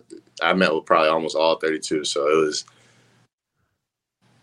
I 0.42 0.54
met 0.54 0.74
with 0.74 0.86
probably 0.86 1.10
almost 1.10 1.36
all 1.36 1.56
32. 1.58 2.04
So 2.04 2.26
it 2.28 2.34
was. 2.34 2.64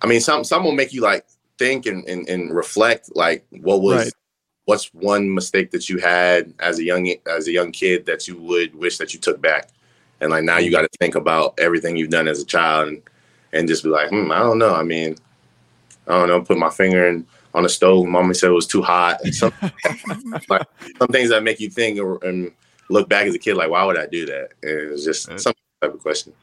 I 0.04 0.08
mean, 0.08 0.22
some 0.22 0.44
some 0.44 0.64
will 0.64 0.72
make 0.72 0.94
you 0.94 1.02
like 1.02 1.26
think 1.58 1.88
and, 1.88 2.08
and, 2.08 2.30
and 2.30 2.56
reflect. 2.56 3.16
Like 3.16 3.44
what 3.50 3.82
was, 3.82 4.06
right. 4.06 4.14
what's 4.66 4.94
one 4.94 5.34
mistake 5.34 5.72
that 5.72 5.90
you 5.90 5.98
had 5.98 6.54
as 6.60 6.78
a 6.78 6.84
young 6.84 7.12
as 7.28 7.48
a 7.48 7.52
young 7.52 7.72
kid 7.72 8.06
that 8.06 8.28
you 8.28 8.38
would 8.38 8.76
wish 8.76 9.00
that 9.00 9.16
you 9.16 9.20
took 9.20 9.42
back, 9.42 9.70
and 10.20 10.30
like 10.30 10.44
now 10.44 10.60
you 10.60 10.70
got 10.70 10.84
to 10.84 10.90
think 11.00 11.16
about 11.16 11.60
everything 11.60 11.98
you've 11.98 12.12
done 12.12 12.28
as 12.28 12.40
a 12.40 12.46
child 12.46 12.88
and 12.88 13.02
and 13.52 13.68
just 13.68 13.84
be 13.84 13.90
like, 13.90 14.10
hmm, 14.10 14.32
I 14.32 14.40
don't 14.40 14.60
know. 14.60 14.76
I 14.76 14.84
mean, 14.84 15.16
I 16.08 16.12
don't 16.12 16.28
know. 16.28 16.42
Put 16.42 16.60
my 16.60 16.70
finger 16.70 17.08
in 17.08 17.26
on 17.54 17.64
the 17.64 17.70
stove. 17.70 18.08
Mommy 18.08 18.34
said 18.34 18.50
it 18.50 18.54
was 18.54 18.68
too 18.68 18.82
hot. 18.82 19.22
Some, 19.32 19.54
like, 20.50 20.68
some 20.98 21.08
things 21.10 21.30
that 21.30 21.44
make 21.44 21.60
you 21.60 21.70
think 21.70 22.00
and 22.24 22.52
look 22.90 23.10
back 23.10 23.26
as 23.26 23.36
a 23.36 23.40
kid, 23.40 23.56
like, 23.56 23.70
why 23.70 23.84
would 23.84 23.98
I 23.98 24.06
do 24.06 24.26
that? 24.26 24.50
And 24.64 24.92
it's 24.92 25.04
just 25.04 25.28
some 25.40 25.54
type 25.82 25.94
of 25.94 26.02
question. 26.02 26.34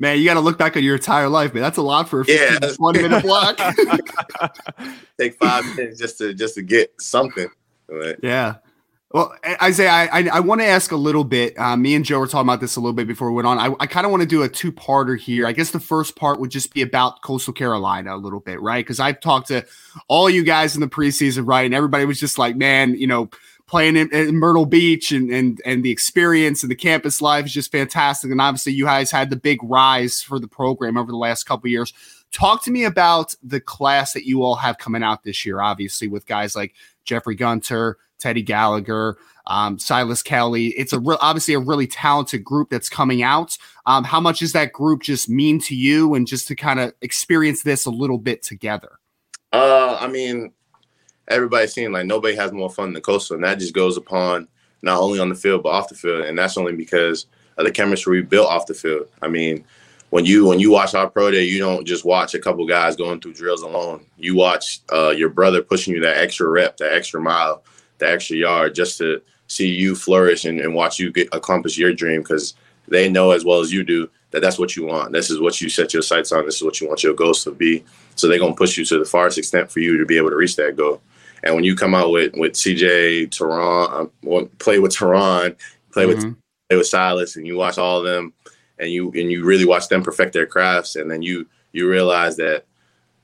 Man, 0.00 0.18
you 0.18 0.24
got 0.24 0.34
to 0.34 0.40
look 0.40 0.58
back 0.58 0.76
at 0.76 0.82
your 0.82 0.96
entire 0.96 1.28
life, 1.28 1.54
man. 1.54 1.62
That's 1.62 1.76
a 1.76 1.82
lot 1.82 2.08
for 2.08 2.22
a 2.22 2.24
15 2.24 2.58
yeah. 2.60 2.74
20 2.74 3.02
minute 3.02 3.22
block. 3.22 3.56
Take 5.18 5.36
five 5.36 5.64
minutes 5.76 5.98
just 6.00 6.18
to 6.18 6.34
just 6.34 6.56
to 6.56 6.62
get 6.62 6.92
something. 7.00 7.48
Yeah. 8.20 8.56
Well, 9.12 9.34
Isaiah, 9.62 9.90
I, 9.90 10.08
I, 10.12 10.28
I 10.34 10.40
want 10.40 10.62
to 10.62 10.66
ask 10.66 10.90
a 10.90 10.96
little 10.96 11.24
bit. 11.24 11.58
Uh, 11.58 11.76
me 11.76 11.94
and 11.94 12.04
Joe 12.04 12.18
were 12.18 12.26
talking 12.26 12.48
about 12.48 12.60
this 12.60 12.76
a 12.76 12.80
little 12.80 12.94
bit 12.94 13.06
before 13.06 13.30
we 13.30 13.36
went 13.36 13.46
on. 13.46 13.58
I, 13.58 13.74
I 13.78 13.86
kind 13.86 14.06
of 14.06 14.10
want 14.10 14.22
to 14.22 14.28
do 14.28 14.42
a 14.42 14.48
two 14.48 14.72
parter 14.72 15.18
here. 15.18 15.46
I 15.46 15.52
guess 15.52 15.70
the 15.70 15.80
first 15.80 16.16
part 16.16 16.40
would 16.40 16.50
just 16.50 16.72
be 16.72 16.80
about 16.80 17.20
Coastal 17.20 17.52
Carolina 17.52 18.14
a 18.14 18.16
little 18.16 18.40
bit, 18.40 18.60
right? 18.62 18.84
Because 18.84 19.00
I've 19.00 19.20
talked 19.20 19.48
to 19.48 19.66
all 20.08 20.30
you 20.30 20.42
guys 20.42 20.74
in 20.74 20.80
the 20.80 20.88
preseason, 20.88 21.46
right? 21.46 21.66
And 21.66 21.74
everybody 21.74 22.06
was 22.06 22.18
just 22.18 22.38
like, 22.38 22.56
man, 22.56 22.94
you 22.94 23.06
know, 23.06 23.28
playing 23.66 23.96
in, 23.96 24.12
in, 24.14 24.36
Myrtle 24.36 24.66
Beach 24.66 25.12
and, 25.12 25.30
and 25.30 25.60
and 25.64 25.82
the 25.82 25.90
experience 25.90 26.62
and 26.62 26.70
the 26.70 26.76
campus 26.76 27.22
life 27.22 27.46
is 27.46 27.52
just 27.52 27.72
fantastic. 27.72 28.30
And 28.30 28.40
obviously, 28.40 28.72
you 28.72 28.84
guys 28.84 29.10
had 29.10 29.30
the 29.30 29.36
big 29.36 29.58
rise 29.62 30.22
for 30.22 30.38
the 30.38 30.48
program 30.48 30.96
over 30.96 31.10
the 31.10 31.18
last 31.18 31.44
couple 31.44 31.68
years. 31.68 31.92
Talk 32.32 32.64
to 32.64 32.70
me 32.70 32.84
about 32.84 33.34
the 33.42 33.60
class 33.60 34.14
that 34.14 34.26
you 34.26 34.42
all 34.42 34.56
have 34.56 34.78
coming 34.78 35.02
out 35.02 35.22
this 35.22 35.44
year, 35.44 35.60
obviously, 35.60 36.08
with 36.08 36.26
guys 36.26 36.56
like 36.56 36.74
Jeffrey 37.04 37.34
Gunter, 37.34 37.98
Teddy 38.22 38.42
Gallagher, 38.42 39.18
um, 39.46 39.78
Silas 39.78 40.22
Kelly. 40.22 40.68
It's 40.68 40.92
a 40.92 41.00
re- 41.00 41.18
obviously 41.20 41.54
a 41.54 41.58
really 41.58 41.86
talented 41.86 42.44
group 42.44 42.70
that's 42.70 42.88
coming 42.88 43.22
out. 43.22 43.58
Um, 43.86 44.04
how 44.04 44.20
much 44.20 44.38
does 44.38 44.52
that 44.52 44.72
group 44.72 45.02
just 45.02 45.28
mean 45.28 45.60
to 45.62 45.74
you, 45.74 46.14
and 46.14 46.26
just 46.26 46.48
to 46.48 46.54
kind 46.54 46.80
of 46.80 46.94
experience 47.02 47.62
this 47.62 47.84
a 47.84 47.90
little 47.90 48.18
bit 48.18 48.42
together? 48.42 48.98
Uh, 49.52 49.98
I 50.00 50.06
mean, 50.06 50.52
everybody's 51.28 51.72
seeing 51.72 51.92
like 51.92 52.06
nobody 52.06 52.36
has 52.36 52.52
more 52.52 52.70
fun 52.70 52.92
than 52.92 53.02
Coastal, 53.02 53.34
and 53.34 53.44
that 53.44 53.58
just 53.58 53.74
goes 53.74 53.96
upon 53.96 54.48
not 54.82 55.00
only 55.00 55.18
on 55.18 55.28
the 55.28 55.34
field 55.34 55.62
but 55.62 55.70
off 55.70 55.88
the 55.88 55.94
field, 55.94 56.24
and 56.24 56.38
that's 56.38 56.56
only 56.56 56.72
because 56.72 57.26
of 57.58 57.64
the 57.64 57.70
chemistry 57.70 58.20
we 58.20 58.22
built 58.22 58.48
off 58.48 58.66
the 58.66 58.74
field. 58.74 59.08
I 59.20 59.28
mean, 59.28 59.64
when 60.10 60.24
you 60.24 60.46
when 60.46 60.60
you 60.60 60.70
watch 60.70 60.94
our 60.94 61.08
pro 61.08 61.30
day, 61.30 61.44
you 61.44 61.58
don't 61.58 61.86
just 61.86 62.04
watch 62.04 62.34
a 62.34 62.38
couple 62.38 62.66
guys 62.66 62.96
going 62.96 63.20
through 63.20 63.34
drills 63.34 63.62
alone. 63.62 64.04
You 64.16 64.36
watch 64.36 64.80
uh, 64.92 65.10
your 65.10 65.30
brother 65.30 65.62
pushing 65.62 65.94
you 65.94 66.00
that 66.00 66.18
extra 66.18 66.48
rep, 66.48 66.76
that 66.78 66.92
extra 66.92 67.20
mile, 67.20 67.64
that 68.02 68.12
extra 68.12 68.36
yard, 68.36 68.74
just 68.74 68.98
to 68.98 69.22
see 69.46 69.68
you 69.68 69.94
flourish 69.94 70.44
and, 70.44 70.60
and 70.60 70.74
watch 70.74 70.98
you 70.98 71.12
get 71.12 71.28
accomplish 71.32 71.76
your 71.76 71.92
dream 71.92 72.22
because 72.22 72.54
they 72.88 73.08
know 73.08 73.30
as 73.30 73.44
well 73.44 73.60
as 73.60 73.72
you 73.72 73.84
do 73.84 74.08
that 74.30 74.40
that's 74.40 74.58
what 74.58 74.76
you 74.76 74.84
want. 74.84 75.12
This 75.12 75.30
is 75.30 75.40
what 75.40 75.60
you 75.60 75.68
set 75.68 75.92
your 75.92 76.02
sights 76.02 76.32
on. 76.32 76.46
This 76.46 76.56
is 76.56 76.62
what 76.62 76.80
you 76.80 76.88
want 76.88 77.02
your 77.02 77.14
goals 77.14 77.44
to 77.44 77.50
be. 77.52 77.84
So 78.16 78.28
they're 78.28 78.38
gonna 78.38 78.54
push 78.54 78.76
you 78.76 78.84
to 78.86 78.98
the 78.98 79.04
farthest 79.04 79.38
extent 79.38 79.70
for 79.70 79.80
you 79.80 79.98
to 79.98 80.06
be 80.06 80.16
able 80.16 80.30
to 80.30 80.36
reach 80.36 80.56
that 80.56 80.76
goal. 80.76 81.00
And 81.44 81.54
when 81.54 81.64
you 81.64 81.74
come 81.74 81.94
out 81.94 82.10
with 82.10 82.34
with 82.34 82.52
CJ, 82.52 83.30
Tehran, 83.30 84.10
um, 84.26 84.48
play 84.58 84.78
with 84.78 84.96
Tehran, 84.96 85.56
play 85.92 86.06
mm-hmm. 86.06 86.28
with 86.28 86.36
play 86.68 86.76
with 86.78 86.86
Silas, 86.86 87.36
and 87.36 87.46
you 87.46 87.56
watch 87.56 87.78
all 87.78 87.98
of 87.98 88.04
them, 88.04 88.32
and 88.78 88.90
you 88.90 89.08
and 89.08 89.30
you 89.30 89.44
really 89.44 89.66
watch 89.66 89.88
them 89.88 90.02
perfect 90.02 90.32
their 90.32 90.46
crafts, 90.46 90.96
and 90.96 91.10
then 91.10 91.22
you 91.22 91.46
you 91.72 91.88
realize 91.88 92.36
that 92.36 92.64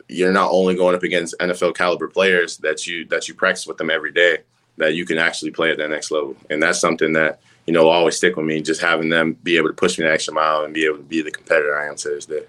you're 0.08 0.32
not 0.32 0.50
only 0.50 0.74
going 0.74 0.94
up 0.94 1.02
against 1.02 1.38
NFL 1.38 1.74
caliber 1.74 2.08
players 2.08 2.56
that 2.58 2.86
you 2.86 3.06
that 3.06 3.28
you 3.28 3.34
practice 3.34 3.66
with 3.66 3.76
them 3.76 3.90
every 3.90 4.12
day, 4.12 4.38
that 4.78 4.94
you 4.94 5.04
can 5.04 5.18
actually 5.18 5.50
play 5.50 5.70
at 5.70 5.78
that 5.78 5.90
next 5.90 6.10
level. 6.10 6.36
And 6.50 6.62
that's 6.62 6.80
something 6.80 7.12
that, 7.12 7.40
you 7.66 7.72
know, 7.72 7.88
always 7.88 8.16
stick 8.16 8.36
with 8.36 8.46
me, 8.46 8.62
just 8.62 8.80
having 8.80 9.10
them 9.10 9.34
be 9.42 9.56
able 9.56 9.68
to 9.68 9.74
push 9.74 9.98
me 9.98 10.04
the 10.04 10.12
extra 10.12 10.32
mile 10.32 10.64
and 10.64 10.72
be 10.72 10.86
able 10.86 10.96
to 10.96 11.02
be 11.02 11.22
the 11.22 11.30
competitor 11.30 11.78
I 11.78 11.88
am 11.88 11.96
to 11.96 12.08
this 12.08 12.26
day. 12.26 12.44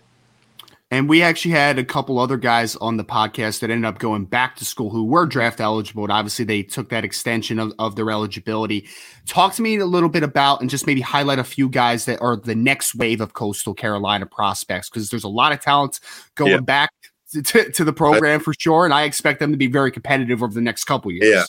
And 0.92 1.08
we 1.08 1.22
actually 1.22 1.52
had 1.52 1.78
a 1.78 1.86
couple 1.86 2.18
other 2.18 2.38
guys 2.38 2.76
on 2.78 2.98
the 2.98 3.04
podcast 3.04 3.60
that 3.60 3.70
ended 3.70 3.86
up 3.86 4.00
going 4.00 4.26
back 4.26 4.56
to 4.56 4.66
school 4.66 4.90
who 4.90 5.04
were 5.04 5.28
draft 5.28 5.62
eligible. 5.62 6.04
And 6.04 6.12
obviously, 6.12 6.46
they 6.46 6.64
took 6.64 6.90
that 6.90 7.06
extension 7.06 7.60
of, 7.60 7.74
of 7.78 7.96
their 7.96 8.10
eligibility. 8.10 8.88
Talk 9.28 9.54
to 9.56 9.62
me 9.62 9.78
a 9.78 9.86
little 9.86 10.10
bit 10.10 10.24
about 10.24 10.62
and 10.62 10.70
just 10.70 10.88
maybe 10.88 11.02
highlight 11.02 11.38
a 11.38 11.44
few 11.44 11.70
guys 11.70 12.06
that 12.06 12.20
are 12.22 12.36
the 12.36 12.56
next 12.56 12.96
wave 12.96 13.22
of 13.22 13.34
Coastal 13.34 13.76
Carolina 13.76 14.26
prospects 14.26 14.90
because 14.90 15.12
there's 15.12 15.24
a 15.24 15.30
lot 15.30 15.52
of 15.52 15.62
talent 15.62 16.00
going 16.34 16.54
yeah. 16.54 16.60
back 16.60 16.92
to, 17.34 17.44
to, 17.44 17.72
to, 17.72 17.84
the 17.84 17.94
program 17.94 18.40
for 18.40 18.56
sure. 18.58 18.86
And 18.86 18.94
I 18.94 19.04
expect 19.04 19.40
them 19.40 19.52
to 19.52 19.58
be 19.58 19.68
very 19.68 19.92
competitive 19.92 20.42
over 20.42 20.54
the 20.54 20.62
next 20.62 20.86
couple 20.86 21.12
years. 21.12 21.30
Yeah. 21.32 21.44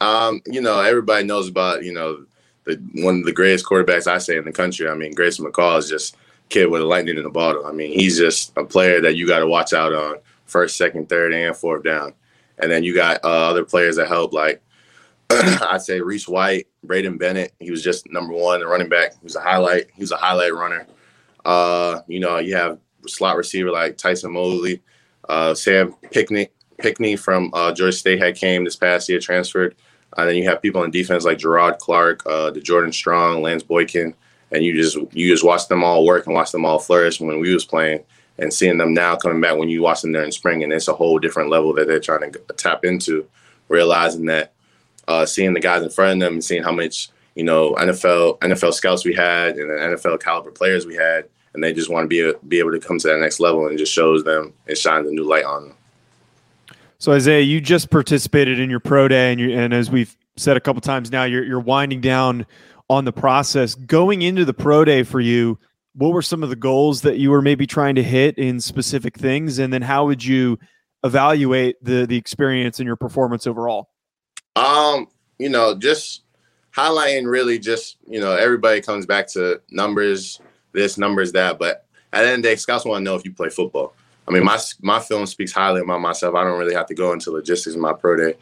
Um, 0.00 0.40
you 0.46 0.60
know, 0.60 0.80
everybody 0.80 1.24
knows 1.24 1.48
about, 1.48 1.84
you 1.84 1.92
know, 1.92 2.24
the 2.64 2.76
one 3.02 3.20
of 3.20 3.24
the 3.24 3.32
greatest 3.32 3.66
quarterbacks 3.66 4.06
I 4.06 4.18
say 4.18 4.36
in 4.36 4.44
the 4.44 4.52
country. 4.52 4.88
I 4.88 4.94
mean, 4.94 5.12
Grayson 5.12 5.44
McCall 5.44 5.78
is 5.78 5.88
just 5.88 6.16
kid 6.48 6.66
with 6.66 6.82
a 6.82 6.84
lightning 6.84 7.16
in 7.16 7.22
the 7.22 7.30
bottle. 7.30 7.66
I 7.66 7.72
mean, 7.72 7.92
he's 7.92 8.18
just 8.18 8.52
a 8.56 8.64
player 8.64 9.00
that 9.00 9.16
you 9.16 9.26
got 9.26 9.40
to 9.40 9.46
watch 9.46 9.72
out 9.72 9.92
on 9.92 10.16
first, 10.46 10.76
second, 10.76 11.08
third, 11.08 11.32
and 11.32 11.56
fourth 11.56 11.84
down. 11.84 12.12
And 12.58 12.70
then 12.70 12.84
you 12.84 12.94
got 12.94 13.24
uh, 13.24 13.50
other 13.50 13.64
players 13.64 13.96
that 13.96 14.08
help, 14.08 14.32
like 14.32 14.62
I'd 15.30 15.80
say 15.80 16.00
Reese 16.00 16.28
White, 16.28 16.66
Braydon 16.82 17.16
Bennett. 17.16 17.54
He 17.60 17.70
was 17.70 17.82
just 17.82 18.10
number 18.10 18.34
one, 18.34 18.60
the 18.60 18.66
running 18.66 18.88
back. 18.88 19.12
He 19.14 19.24
was 19.24 19.36
a 19.36 19.40
highlight. 19.40 19.86
He 19.94 20.02
was 20.02 20.12
a 20.12 20.16
highlight 20.16 20.54
runner. 20.54 20.86
Uh, 21.44 22.00
you 22.06 22.20
know, 22.20 22.38
you 22.38 22.56
have 22.56 22.78
slot 23.06 23.36
receiver 23.36 23.70
like 23.70 23.96
Tyson 23.96 24.32
Mobley, 24.32 24.82
uh, 25.28 25.54
Sam 25.54 25.94
Picnic, 26.10 26.52
Pinckney 26.80 27.16
from 27.16 27.50
uh, 27.54 27.72
Georgia 27.72 27.96
State 27.96 28.22
had 28.22 28.36
came 28.36 28.64
this 28.64 28.76
past 28.76 29.08
year, 29.08 29.20
transferred. 29.20 29.76
And 30.16 30.28
then 30.28 30.36
you 30.36 30.48
have 30.48 30.62
people 30.62 30.82
on 30.82 30.90
defense 30.90 31.24
like 31.24 31.38
Gerard 31.38 31.78
Clark, 31.78 32.22
uh, 32.26 32.50
D'Jordan 32.50 32.92
Strong, 32.92 33.42
Lance 33.42 33.62
Boykin, 33.62 34.14
and 34.50 34.64
you 34.64 34.74
just 34.74 34.96
you 35.12 35.30
just 35.30 35.44
watch 35.44 35.68
them 35.68 35.84
all 35.84 36.04
work 36.04 36.26
and 36.26 36.34
watch 36.34 36.52
them 36.52 36.64
all 36.64 36.78
flourish 36.78 37.20
when 37.20 37.38
we 37.40 37.54
was 37.54 37.64
playing, 37.64 38.02
and 38.38 38.52
seeing 38.52 38.78
them 38.78 38.92
now 38.92 39.16
coming 39.16 39.40
back 39.40 39.56
when 39.56 39.68
you 39.68 39.82
watch 39.82 40.02
them 40.02 40.12
there 40.12 40.24
in 40.24 40.32
spring, 40.32 40.62
and 40.62 40.72
it's 40.72 40.88
a 40.88 40.94
whole 40.94 41.18
different 41.18 41.50
level 41.50 41.72
that 41.74 41.86
they're 41.86 42.00
trying 42.00 42.32
to 42.32 42.38
tap 42.56 42.84
into, 42.84 43.26
realizing 43.68 44.26
that 44.26 44.52
uh, 45.06 45.26
seeing 45.26 45.54
the 45.54 45.60
guys 45.60 45.82
in 45.82 45.90
front 45.90 46.14
of 46.14 46.26
them 46.26 46.34
and 46.34 46.44
seeing 46.44 46.62
how 46.62 46.72
much 46.72 47.10
you 47.36 47.44
know 47.44 47.74
NFL 47.74 48.40
NFL 48.40 48.74
scouts 48.74 49.04
we 49.04 49.14
had 49.14 49.56
and 49.56 49.70
NFL 49.70 50.20
caliber 50.20 50.50
players 50.50 50.86
we 50.86 50.96
had, 50.96 51.26
and 51.54 51.62
they 51.62 51.72
just 51.72 51.88
want 51.88 52.04
to 52.04 52.08
be 52.08 52.38
be 52.48 52.58
able 52.58 52.72
to 52.72 52.80
come 52.80 52.98
to 52.98 53.06
that 53.06 53.20
next 53.20 53.38
level, 53.38 53.68
and 53.68 53.78
just 53.78 53.92
shows 53.92 54.24
them 54.24 54.52
and 54.66 54.76
shines 54.76 55.08
a 55.08 55.12
new 55.12 55.24
light 55.24 55.44
on 55.44 55.68
them. 55.68 55.76
So 57.00 57.12
Isaiah, 57.12 57.40
you 57.40 57.62
just 57.62 57.90
participated 57.90 58.60
in 58.60 58.68
your 58.68 58.78
pro 58.78 59.08
day, 59.08 59.32
and, 59.32 59.40
you, 59.40 59.58
and 59.58 59.72
as 59.72 59.90
we've 59.90 60.14
said 60.36 60.58
a 60.58 60.60
couple 60.60 60.82
times 60.82 61.10
now, 61.10 61.24
you're, 61.24 61.42
you're 61.42 61.58
winding 61.58 62.02
down 62.02 62.44
on 62.90 63.06
the 63.06 63.12
process. 63.12 63.74
Going 63.74 64.20
into 64.20 64.44
the 64.44 64.52
pro 64.52 64.84
day 64.84 65.02
for 65.02 65.18
you, 65.18 65.58
what 65.94 66.12
were 66.12 66.20
some 66.20 66.42
of 66.42 66.50
the 66.50 66.56
goals 66.56 67.00
that 67.00 67.16
you 67.16 67.30
were 67.30 67.40
maybe 67.40 67.66
trying 67.66 67.94
to 67.94 68.02
hit 68.02 68.36
in 68.36 68.60
specific 68.60 69.16
things, 69.16 69.58
and 69.58 69.72
then 69.72 69.80
how 69.80 70.04
would 70.04 70.22
you 70.22 70.58
evaluate 71.02 71.82
the 71.82 72.06
the 72.06 72.18
experience 72.18 72.80
and 72.80 72.86
your 72.86 72.96
performance 72.96 73.46
overall? 73.46 73.88
Um, 74.54 75.06
you 75.38 75.48
know, 75.48 75.78
just 75.78 76.24
highlighting 76.76 77.26
really 77.26 77.58
just 77.58 77.96
you 78.06 78.20
know 78.20 78.36
everybody 78.36 78.82
comes 78.82 79.06
back 79.06 79.26
to 79.28 79.62
numbers, 79.70 80.38
this 80.72 80.98
numbers 80.98 81.32
that, 81.32 81.58
but 81.58 81.86
at 82.12 82.22
the 82.22 82.28
end 82.28 82.36
of 82.36 82.42
the 82.42 82.48
day, 82.50 82.56
scouts 82.56 82.84
want 82.84 83.00
to 83.00 83.04
know 83.04 83.14
if 83.14 83.24
you 83.24 83.32
play 83.32 83.48
football. 83.48 83.94
I 84.30 84.32
mean, 84.32 84.44
my 84.44 84.60
my 84.80 85.00
film 85.00 85.26
speaks 85.26 85.50
highly 85.50 85.80
about 85.80 86.00
myself. 86.00 86.36
I 86.36 86.44
don't 86.44 86.58
really 86.58 86.74
have 86.74 86.86
to 86.86 86.94
go 86.94 87.12
into 87.12 87.32
logistics 87.32 87.74
in 87.74 87.82
my 87.82 87.92
pro 87.92 88.16
day. 88.16 88.38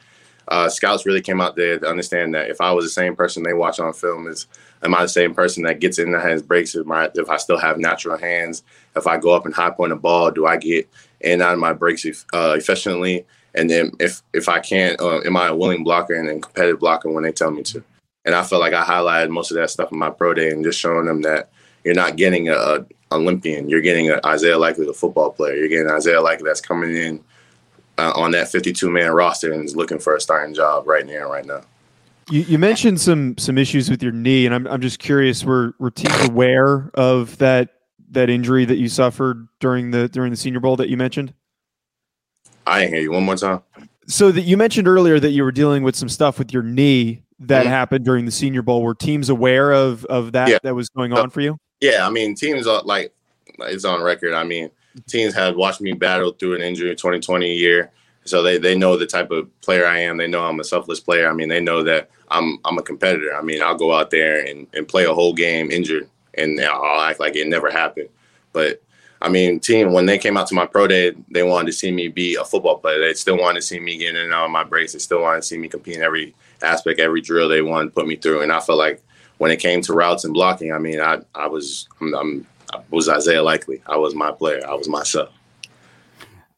Uh, 0.47 0.68
scouts 0.68 1.07
really 1.07 1.23
came 1.23 1.40
out 1.40 1.57
there 1.57 1.78
to 1.78 1.87
understand 1.87 2.35
that 2.35 2.50
if 2.50 2.61
I 2.61 2.73
was 2.73 2.85
the 2.85 2.90
same 2.90 3.16
person 3.16 3.42
they 3.42 3.54
watch 3.54 3.80
on 3.80 3.95
film, 3.95 4.26
is 4.26 4.47
am 4.83 4.95
I 4.95 5.02
the 5.02 5.09
same 5.09 5.35
person 5.35 5.62
that 5.62 5.80
gets 5.80 5.99
in 5.99 6.12
the 6.12 6.21
hands 6.21 6.42
breaks? 6.42 6.75
If, 6.75 6.87
my, 6.87 7.11
if 7.14 7.28
I 7.30 7.38
still 7.38 7.59
have 7.59 7.78
natural 7.78 8.18
hands, 8.18 8.62
if 8.97 9.07
I 9.07 9.16
go 9.16 9.30
up 9.30 9.47
and 9.47 9.54
high 9.54 9.71
point 9.71 9.92
a 9.92 9.97
ball, 9.97 10.30
do 10.30 10.47
I 10.47 10.59
get 10.59 10.88
in 11.21 11.33
and 11.33 11.42
out 11.42 11.54
of 11.54 11.59
my 11.59 11.73
breaks 11.73 12.04
uh, 12.35 12.54
efficiently? 12.57 13.25
And 13.54 13.71
then 13.71 13.92
if 13.99 14.21
if 14.35 14.49
I 14.50 14.61
can't, 14.61 15.00
uh, 15.00 15.21
am 15.25 15.38
I 15.38 15.49
a 15.49 15.57
willing 15.57 15.85
blocker 15.85 16.12
and 16.12 16.28
then 16.28 16.42
competitive 16.42 16.80
blocker 16.80 17.11
when 17.11 17.25
they 17.25 17.33
tell 17.33 17.50
me 17.50 17.62
to? 17.62 17.83
And 18.26 18.35
I 18.35 18.42
felt 18.42 18.61
like 18.61 18.75
I 18.75 18.85
highlighted 18.85 19.30
most 19.30 19.50
of 19.50 19.57
that 19.57 19.71
stuff 19.71 19.90
in 19.90 19.99
my 19.99 20.11
pro 20.11 20.35
day 20.35 20.50
and 20.50 20.64
just 20.64 20.78
showing 20.78 21.07
them 21.07 21.23
that 21.23 21.50
you're 21.88 21.95
not 21.95 22.16
getting 22.16 22.50
a, 22.50 22.85
Olympian. 23.11 23.71
You're 23.71 23.80
getting 23.80 24.11
a 24.11 24.21
Isaiah 24.26 24.59
Likely, 24.59 24.85
the 24.85 24.92
football 24.92 25.30
player. 25.30 25.57
You're 25.57 25.68
getting 25.68 25.88
Isaiah 25.88 26.21
Likely 26.21 26.45
that's 26.45 26.61
coming 26.61 26.95
in 26.95 27.25
uh, 27.97 28.12
on 28.14 28.33
that 28.33 28.50
52 28.50 28.90
man 28.90 29.12
roster 29.12 29.50
and 29.50 29.64
is 29.64 29.75
looking 29.75 29.99
for 29.99 30.14
a 30.14 30.21
starting 30.21 30.54
job 30.54 30.87
right 30.87 31.07
now, 31.07 31.30
right 31.30 31.47
now. 31.47 31.62
You, 32.30 32.42
you, 32.42 32.59
mentioned 32.59 33.00
some 33.00 33.38
some 33.38 33.57
issues 33.57 33.88
with 33.88 34.02
your 34.02 34.12
knee, 34.12 34.45
and 34.45 34.54
I'm 34.54 34.66
I'm 34.66 34.83
just 34.83 34.99
curious. 34.99 35.42
Were 35.42 35.75
were 35.78 35.90
teams 35.90 36.28
aware 36.28 36.90
of 36.92 37.38
that 37.38 37.76
that 38.11 38.28
injury 38.28 38.66
that 38.66 38.76
you 38.76 38.90
suffered 38.90 39.49
during 39.59 39.90
the 39.92 40.11
during 40.11 40.30
the 40.30 40.37
Senior 40.37 40.61
Bowl 40.61 40.76
that 40.76 40.90
you 40.90 40.99
mentioned? 40.99 41.33
I 42.66 42.80
didn't 42.80 42.92
hear 42.92 43.02
you 43.04 43.12
one 43.12 43.23
more 43.23 43.37
time. 43.37 43.62
So 44.07 44.30
that 44.33 44.42
you 44.42 44.59
mentioned 44.59 44.87
earlier 44.87 45.18
that 45.18 45.30
you 45.30 45.42
were 45.42 45.52
dealing 45.52 45.83
with 45.83 45.97
some 45.97 46.11
stuff 46.11 46.38
with 46.38 46.52
your 46.52 46.62
knee 46.62 47.23
that 47.38 47.62
mm-hmm. 47.62 47.71
happened 47.71 48.04
during 48.04 48.26
the 48.26 48.30
Senior 48.30 48.61
Bowl. 48.61 48.83
Were 48.83 48.95
teams 48.95 49.30
aware 49.30 49.73
of 49.73 50.04
of 50.04 50.33
that 50.33 50.50
yeah. 50.50 50.59
that 50.62 50.75
was 50.75 50.90
going 50.90 51.14
on 51.14 51.30
for 51.30 51.40
you? 51.40 51.59
Yeah, 51.81 52.07
I 52.07 52.11
mean, 52.11 52.35
teams 52.35 52.67
are 52.67 52.83
like 52.83 53.13
it's 53.61 53.85
on 53.85 54.03
record. 54.03 54.35
I 54.35 54.45
mean, 54.45 54.71
teams 55.07 55.35
have 55.35 55.57
watched 55.57 55.81
me 55.81 55.93
battle 55.93 56.33
through 56.33 56.57
an 56.57 56.63
injury 56.63 56.91
in 56.91 56.97
2020 56.97 57.55
year, 57.55 57.91
so 58.25 58.43
they 58.43 58.59
they 58.59 58.77
know 58.77 58.97
the 58.97 59.07
type 59.07 59.31
of 59.31 59.49
player 59.61 59.87
I 59.87 60.01
am. 60.01 60.17
They 60.17 60.27
know 60.27 60.45
I'm 60.45 60.61
a 60.61 60.65
selfless 60.65 61.01
player. 61.01 61.29
I 61.29 61.33
mean, 61.33 61.49
they 61.49 61.61
know 61.61 61.83
that 61.85 62.11
I'm 62.31 62.59
I'm 62.65 62.79
a 62.79 62.83
competitor. 62.83 63.35
I 63.35 63.43
mean, 63.43 63.63
I'll 63.63 63.77
go 63.77 63.95
out 63.95 64.11
there 64.11 64.45
and, 64.45 64.67
and 64.75 64.89
play 64.89 65.05
a 65.05 65.15
whole 65.15 65.33
game 65.33 65.71
injured, 65.71 66.09
and 66.35 66.61
I'll 66.61 67.01
act 67.01 67.21
like 67.21 67.37
it 67.37 67.47
never 67.47 67.71
happened. 67.71 68.09
But 68.53 68.83
I 69.21 69.29
mean, 69.29 69.61
team 69.61 69.93
when 69.93 70.07
they 70.07 70.19
came 70.19 70.37
out 70.37 70.47
to 70.49 70.55
my 70.55 70.67
pro 70.67 70.87
day, 70.87 71.13
they 71.31 71.43
wanted 71.43 71.67
to 71.67 71.73
see 71.73 71.91
me 71.91 72.09
be 72.09 72.37
a 72.37 72.45
football 72.45 72.79
player. 72.79 73.01
They 73.01 73.15
still 73.15 73.39
wanted 73.39 73.61
to 73.61 73.67
see 73.67 73.81
me 73.81 73.99
getting 73.99 74.17
in 74.17 74.23
and 74.23 74.33
out 74.35 74.47
of 74.47 74.51
my 74.51 74.65
breaks. 74.65 74.93
They 74.93 74.99
still 75.01 75.23
wanted 75.23 75.43
to 75.43 75.47
see 75.47 75.59
me 75.59 75.69
compete 75.69 75.97
in 75.97 76.03
every 76.03 76.35
aspect, 76.63 77.01
every 77.01 77.21
drill 77.21 77.49
they 77.49 77.63
wanted 77.63 77.87
to 77.87 77.91
put 77.95 78.07
me 78.07 78.17
through. 78.17 78.43
And 78.43 78.53
I 78.53 78.61
felt 78.61 78.79
like 78.79 79.03
when 79.38 79.50
it 79.50 79.59
came 79.59 79.80
to 79.83 79.92
routes 79.92 80.25
and 80.25 80.35
blocking, 80.35 80.73
I 80.73 80.78
mean, 80.78 81.00
I 81.00 81.21
I 81.35 81.47
was 81.47 81.88
I'm, 82.00 82.14
I'm 82.14 82.47
I 82.73 82.80
was 82.90 83.09
Isaiah 83.09 83.42
Likely. 83.42 83.83
I 83.87 83.97
was 83.97 84.14
my 84.14 84.30
player. 84.30 84.61
I 84.68 84.75
was 84.75 84.88
myself. 84.88 85.30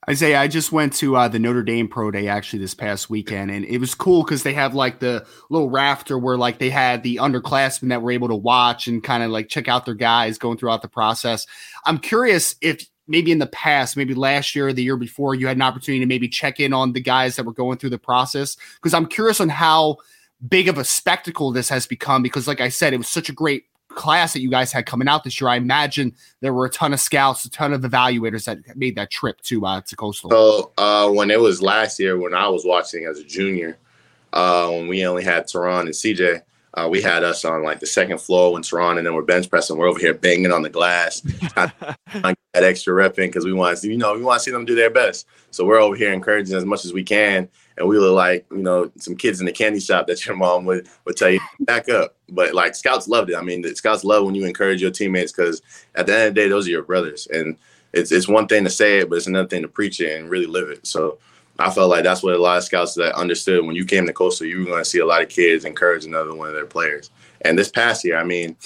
Isaiah, 0.08 0.40
I 0.40 0.48
just 0.48 0.72
went 0.72 0.94
to 0.94 1.14
uh, 1.14 1.28
the 1.28 1.38
Notre 1.38 1.62
Dame 1.62 1.86
Pro 1.86 2.10
Day 2.10 2.26
actually 2.26 2.58
this 2.58 2.74
past 2.74 3.10
weekend, 3.10 3.50
and 3.50 3.64
it 3.64 3.78
was 3.78 3.94
cool 3.94 4.24
because 4.24 4.42
they 4.42 4.54
have 4.54 4.74
like 4.74 4.98
the 4.98 5.24
little 5.50 5.70
rafter 5.70 6.18
where 6.18 6.36
like 6.36 6.58
they 6.58 6.70
had 6.70 7.02
the 7.02 7.16
underclassmen 7.16 7.90
that 7.90 8.02
were 8.02 8.10
able 8.10 8.28
to 8.28 8.34
watch 8.34 8.88
and 8.88 9.04
kind 9.04 9.22
of 9.22 9.30
like 9.30 9.48
check 9.48 9.68
out 9.68 9.84
their 9.84 9.94
guys 9.94 10.38
going 10.38 10.56
throughout 10.58 10.82
the 10.82 10.88
process. 10.88 11.46
I'm 11.84 11.98
curious 11.98 12.56
if 12.60 12.86
maybe 13.06 13.30
in 13.30 13.38
the 13.38 13.46
past, 13.46 13.96
maybe 13.96 14.14
last 14.14 14.56
year 14.56 14.68
or 14.68 14.72
the 14.72 14.82
year 14.82 14.96
before, 14.96 15.34
you 15.34 15.46
had 15.46 15.56
an 15.56 15.62
opportunity 15.62 16.00
to 16.00 16.06
maybe 16.06 16.28
check 16.28 16.60
in 16.60 16.72
on 16.72 16.92
the 16.92 17.00
guys 17.00 17.36
that 17.36 17.44
were 17.44 17.52
going 17.52 17.76
through 17.76 17.90
the 17.90 17.98
process 17.98 18.56
because 18.76 18.94
I'm 18.94 19.06
curious 19.06 19.40
on 19.40 19.48
how 19.48 19.98
big 20.48 20.68
of 20.68 20.78
a 20.78 20.84
spectacle 20.84 21.52
this 21.52 21.68
has 21.68 21.86
become 21.86 22.22
because 22.22 22.48
like 22.48 22.60
I 22.60 22.68
said, 22.68 22.92
it 22.92 22.98
was 22.98 23.08
such 23.08 23.28
a 23.28 23.32
great 23.32 23.64
class 23.90 24.32
that 24.32 24.40
you 24.40 24.50
guys 24.50 24.72
had 24.72 24.86
coming 24.86 25.08
out 25.08 25.24
this 25.24 25.40
year, 25.40 25.48
I 25.48 25.56
imagine 25.56 26.14
there 26.40 26.54
were 26.54 26.66
a 26.66 26.70
ton 26.70 26.92
of 26.92 27.00
scouts, 27.00 27.44
a 27.44 27.50
ton 27.50 27.72
of 27.72 27.82
evaluators 27.82 28.44
that 28.44 28.76
made 28.76 28.96
that 28.96 29.10
trip 29.10 29.40
to 29.42 29.66
uh, 29.66 29.80
to 29.82 29.96
Coastal. 29.96 30.30
So 30.30 30.72
uh, 30.78 31.10
when 31.10 31.30
it 31.30 31.40
was 31.40 31.60
last 31.60 31.98
year, 31.98 32.18
when 32.18 32.34
I 32.34 32.48
was 32.48 32.64
watching 32.64 33.04
as 33.04 33.18
a 33.18 33.24
junior, 33.24 33.78
uh, 34.32 34.68
when 34.70 34.88
we 34.88 35.04
only 35.06 35.24
had 35.24 35.46
Teron 35.46 35.80
and 35.82 35.90
CJ, 35.90 36.42
uh, 36.74 36.88
we 36.88 37.02
had 37.02 37.24
us 37.24 37.44
on 37.44 37.64
like 37.64 37.80
the 37.80 37.86
second 37.86 38.20
floor 38.20 38.52
when 38.52 38.62
Teron 38.62 38.96
and 38.96 39.06
then 39.06 39.14
we're 39.14 39.22
bench 39.22 39.50
pressing. 39.50 39.76
We're 39.76 39.88
over 39.88 39.98
here 39.98 40.14
banging 40.14 40.52
on 40.52 40.62
the 40.62 40.70
glass, 40.70 41.20
that 41.54 42.36
extra 42.54 42.94
rep 42.94 43.18
in 43.18 43.28
because 43.28 43.44
we 43.44 43.52
want 43.52 43.76
to, 43.78 43.88
you 43.88 43.96
know, 43.96 44.14
we 44.14 44.22
want 44.22 44.38
to 44.40 44.44
see 44.44 44.52
them 44.52 44.64
do 44.64 44.76
their 44.76 44.90
best. 44.90 45.26
So 45.50 45.64
we're 45.64 45.80
over 45.80 45.96
here 45.96 46.12
encouraging 46.12 46.56
as 46.56 46.64
much 46.64 46.84
as 46.84 46.92
we 46.92 47.02
can, 47.02 47.48
and 47.80 47.88
we 47.88 47.98
look 47.98 48.14
like 48.14 48.46
you 48.50 48.58
know 48.58 48.92
some 48.98 49.16
kids 49.16 49.40
in 49.40 49.46
the 49.46 49.52
candy 49.52 49.80
shop 49.80 50.06
that 50.06 50.24
your 50.24 50.36
mom 50.36 50.66
would 50.66 50.86
would 51.06 51.16
tell 51.16 51.30
you 51.30 51.40
back 51.60 51.88
up. 51.88 52.14
But 52.28 52.54
like 52.54 52.76
scouts 52.76 53.08
loved 53.08 53.30
it. 53.30 53.36
I 53.36 53.42
mean, 53.42 53.62
the 53.62 53.74
scouts 53.74 54.04
love 54.04 54.24
when 54.24 54.34
you 54.34 54.44
encourage 54.44 54.82
your 54.82 54.90
teammates 54.90 55.32
because 55.32 55.62
at 55.94 56.06
the 56.06 56.14
end 56.14 56.28
of 56.28 56.34
the 56.34 56.40
day, 56.42 56.48
those 56.48 56.68
are 56.68 56.70
your 56.70 56.82
brothers, 56.82 57.26
and 57.32 57.56
it's 57.94 58.12
it's 58.12 58.28
one 58.28 58.46
thing 58.46 58.64
to 58.64 58.70
say 58.70 58.98
it, 58.98 59.08
but 59.08 59.16
it's 59.16 59.26
another 59.26 59.48
thing 59.48 59.62
to 59.62 59.68
preach 59.68 59.98
it 59.98 60.20
and 60.20 60.28
really 60.28 60.46
live 60.46 60.68
it. 60.68 60.86
So 60.86 61.18
I 61.58 61.70
felt 61.70 61.90
like 61.90 62.04
that's 62.04 62.22
what 62.22 62.34
a 62.34 62.38
lot 62.38 62.58
of 62.58 62.64
scouts 62.64 62.94
that 62.94 63.14
understood 63.14 63.64
when 63.64 63.76
you 63.76 63.86
came 63.86 64.06
to 64.06 64.12
Coastal, 64.12 64.46
you 64.46 64.58
were 64.58 64.66
going 64.66 64.84
to 64.84 64.88
see 64.88 64.98
a 64.98 65.06
lot 65.06 65.22
of 65.22 65.30
kids 65.30 65.64
encourage 65.64 66.04
another 66.04 66.34
one 66.34 66.48
of 66.48 66.54
their 66.54 66.66
players. 66.66 67.10
And 67.40 67.58
this 67.58 67.70
past 67.70 68.04
year, 68.04 68.18
I 68.18 68.24
mean, 68.24 68.56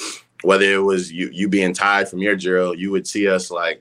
whether 0.42 0.64
it 0.72 0.78
was 0.82 1.12
you 1.12 1.30
you 1.32 1.48
being 1.48 1.72
tired 1.72 2.08
from 2.08 2.18
your 2.18 2.34
drill, 2.34 2.74
you 2.74 2.90
would 2.90 3.06
see 3.06 3.28
us 3.28 3.48
like 3.48 3.80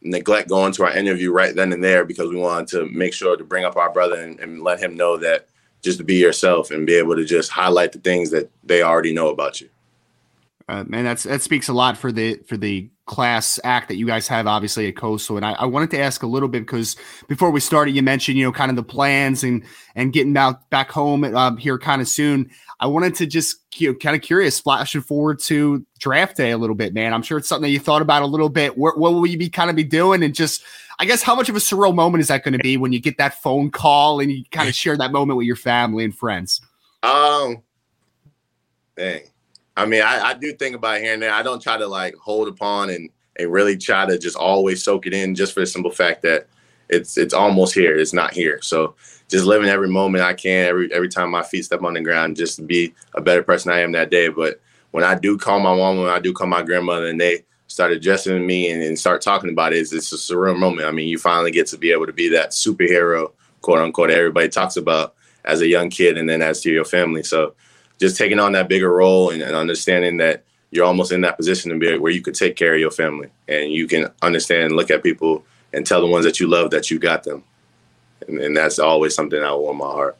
neglect 0.00 0.48
going 0.48 0.72
to 0.72 0.84
our 0.84 0.96
interview 0.96 1.32
right 1.32 1.54
then 1.54 1.72
and 1.72 1.82
there 1.82 2.04
because 2.04 2.28
we 2.28 2.36
wanted 2.36 2.68
to 2.68 2.86
make 2.86 3.12
sure 3.12 3.36
to 3.36 3.44
bring 3.44 3.64
up 3.64 3.76
our 3.76 3.92
brother 3.92 4.20
and, 4.20 4.38
and 4.40 4.62
let 4.62 4.80
him 4.80 4.96
know 4.96 5.16
that 5.16 5.48
just 5.82 5.98
to 5.98 6.04
be 6.04 6.16
yourself 6.16 6.70
and 6.70 6.86
be 6.86 6.94
able 6.94 7.16
to 7.16 7.24
just 7.24 7.50
highlight 7.50 7.92
the 7.92 7.98
things 7.98 8.30
that 8.30 8.50
they 8.64 8.82
already 8.82 9.12
know 9.12 9.28
about 9.28 9.60
you. 9.60 9.68
Uh, 10.68 10.84
man, 10.86 11.04
that's 11.04 11.22
that 11.22 11.40
speaks 11.40 11.68
a 11.68 11.72
lot 11.72 11.96
for 11.96 12.12
the 12.12 12.34
for 12.46 12.58
the 12.58 12.90
class 13.06 13.58
act 13.64 13.88
that 13.88 13.96
you 13.96 14.06
guys 14.06 14.28
have 14.28 14.46
obviously 14.46 14.86
at 14.86 14.96
coastal. 14.96 15.38
And 15.38 15.46
I, 15.46 15.52
I, 15.52 15.64
wanted 15.64 15.90
to 15.92 15.98
ask 15.98 16.22
a 16.22 16.26
little 16.26 16.48
bit 16.48 16.60
because 16.60 16.94
before 17.26 17.50
we 17.50 17.58
started 17.58 17.96
you 17.96 18.02
mentioned 18.02 18.36
you 18.36 18.44
know 18.44 18.52
kind 18.52 18.68
of 18.68 18.76
the 18.76 18.82
plans 18.82 19.42
and 19.42 19.64
and 19.94 20.12
getting 20.12 20.36
out 20.36 20.68
back 20.68 20.90
home 20.90 21.24
um, 21.24 21.56
here 21.56 21.78
kind 21.78 22.02
of 22.02 22.08
soon. 22.08 22.50
I 22.80 22.86
wanted 22.86 23.14
to 23.16 23.26
just 23.26 23.56
you 23.76 23.88
know 23.88 23.98
kind 23.98 24.14
of 24.14 24.20
curious 24.20 24.60
flashing 24.60 25.00
forward 25.00 25.40
to 25.44 25.86
draft 25.98 26.36
day 26.36 26.50
a 26.50 26.58
little 26.58 26.76
bit 26.76 26.92
man. 26.92 27.14
I'm 27.14 27.22
sure 27.22 27.38
it's 27.38 27.48
something 27.48 27.62
that 27.62 27.70
you 27.70 27.80
thought 27.80 28.02
about 28.02 28.22
a 28.22 28.26
little 28.26 28.50
bit. 28.50 28.76
What, 28.76 28.98
what 28.98 29.14
will 29.14 29.26
you 29.26 29.38
be 29.38 29.48
kind 29.48 29.70
of 29.70 29.76
be 29.76 29.84
doing? 29.84 30.22
And 30.22 30.34
just 30.34 30.62
i 31.00 31.06
guess 31.06 31.22
how 31.22 31.34
much 31.34 31.48
of 31.48 31.56
a 31.56 31.60
surreal 31.60 31.94
moment 31.94 32.20
is 32.20 32.28
that 32.28 32.44
going 32.44 32.52
to 32.52 32.58
be 32.58 32.76
when 32.76 32.92
you 32.92 33.00
get 33.00 33.16
that 33.16 33.40
phone 33.40 33.70
call 33.70 34.20
and 34.20 34.30
you 34.30 34.44
kind 34.50 34.68
of 34.68 34.74
share 34.74 34.96
that 34.98 35.12
moment 35.12 35.38
with 35.38 35.46
your 35.46 35.56
family 35.56 36.04
and 36.04 36.14
friends? 36.14 36.60
Um 37.02 37.62
dang 38.96 39.22
I 39.78 39.86
mean, 39.86 40.02
I, 40.02 40.30
I, 40.30 40.34
do 40.34 40.52
think 40.52 40.74
about 40.74 41.00
here 41.00 41.14
and 41.14 41.22
there. 41.22 41.32
I 41.32 41.44
don't 41.44 41.62
try 41.62 41.76
to 41.76 41.86
like 41.86 42.16
hold 42.16 42.48
upon 42.48 42.90
and 42.90 43.10
and 43.38 43.52
really 43.52 43.76
try 43.76 44.04
to 44.04 44.18
just 44.18 44.36
always 44.36 44.82
soak 44.82 45.06
it 45.06 45.14
in, 45.14 45.36
just 45.36 45.54
for 45.54 45.60
the 45.60 45.66
simple 45.66 45.92
fact 45.92 46.22
that 46.22 46.48
it's 46.88 47.16
it's 47.16 47.32
almost 47.32 47.74
here. 47.74 47.96
It's 47.96 48.12
not 48.12 48.32
here. 48.32 48.60
So 48.60 48.96
just 49.28 49.46
living 49.46 49.68
every 49.68 49.88
moment 49.88 50.24
I 50.24 50.34
can, 50.34 50.66
every 50.66 50.92
every 50.92 51.08
time 51.08 51.30
my 51.30 51.44
feet 51.44 51.64
step 51.64 51.84
on 51.84 51.94
the 51.94 52.00
ground, 52.00 52.36
just 52.36 52.56
to 52.56 52.62
be 52.62 52.92
a 53.14 53.20
better 53.20 53.42
person 53.42 53.70
I 53.70 53.80
am 53.80 53.92
that 53.92 54.10
day. 54.10 54.28
But 54.28 54.60
when 54.90 55.04
I 55.04 55.14
do 55.14 55.38
call 55.38 55.60
my 55.60 55.74
mom, 55.76 55.98
when 55.98 56.08
I 56.08 56.18
do 56.18 56.32
call 56.32 56.48
my 56.48 56.62
grandmother, 56.62 57.06
and 57.06 57.20
they 57.20 57.44
start 57.68 57.92
addressing 57.92 58.44
me 58.44 58.70
and, 58.72 58.82
and 58.82 58.98
start 58.98 59.20
talking 59.20 59.50
about 59.50 59.72
it, 59.72 59.76
it's, 59.76 59.92
it's 59.92 60.12
a 60.12 60.16
surreal 60.16 60.58
moment. 60.58 60.88
I 60.88 60.90
mean, 60.90 61.06
you 61.06 61.18
finally 61.18 61.52
get 61.52 61.68
to 61.68 61.78
be 61.78 61.92
able 61.92 62.06
to 62.06 62.12
be 62.12 62.28
that 62.30 62.50
superhero, 62.50 63.30
quote 63.60 63.78
unquote, 63.78 64.08
that 64.08 64.18
everybody 64.18 64.48
talks 64.48 64.76
about 64.76 65.14
as 65.44 65.60
a 65.60 65.68
young 65.68 65.88
kid, 65.88 66.18
and 66.18 66.28
then 66.28 66.42
as 66.42 66.62
to 66.62 66.72
your 66.72 66.84
family. 66.84 67.22
So 67.22 67.54
just 67.98 68.16
taking 68.16 68.38
on 68.38 68.52
that 68.52 68.68
bigger 68.68 68.92
role 68.92 69.30
and, 69.30 69.42
and 69.42 69.54
understanding 69.54 70.18
that 70.18 70.44
you're 70.70 70.84
almost 70.84 71.12
in 71.12 71.22
that 71.22 71.36
position 71.36 71.70
to 71.70 71.78
be 71.78 71.98
where 71.98 72.12
you 72.12 72.22
could 72.22 72.34
take 72.34 72.56
care 72.56 72.74
of 72.74 72.80
your 72.80 72.90
family 72.90 73.28
and 73.48 73.72
you 73.72 73.86
can 73.86 74.06
understand 74.22 74.64
and 74.64 74.76
look 74.76 74.90
at 74.90 75.02
people 75.02 75.44
and 75.72 75.86
tell 75.86 76.00
the 76.00 76.06
ones 76.06 76.24
that 76.24 76.40
you 76.40 76.46
love 76.46 76.70
that 76.70 76.90
you 76.90 76.98
got 76.98 77.24
them. 77.24 77.42
And, 78.26 78.38
and 78.38 78.56
that's 78.56 78.78
always 78.78 79.14
something 79.14 79.42
I 79.42 79.52
want 79.52 79.78
my 79.78 79.86
heart. 79.86 80.16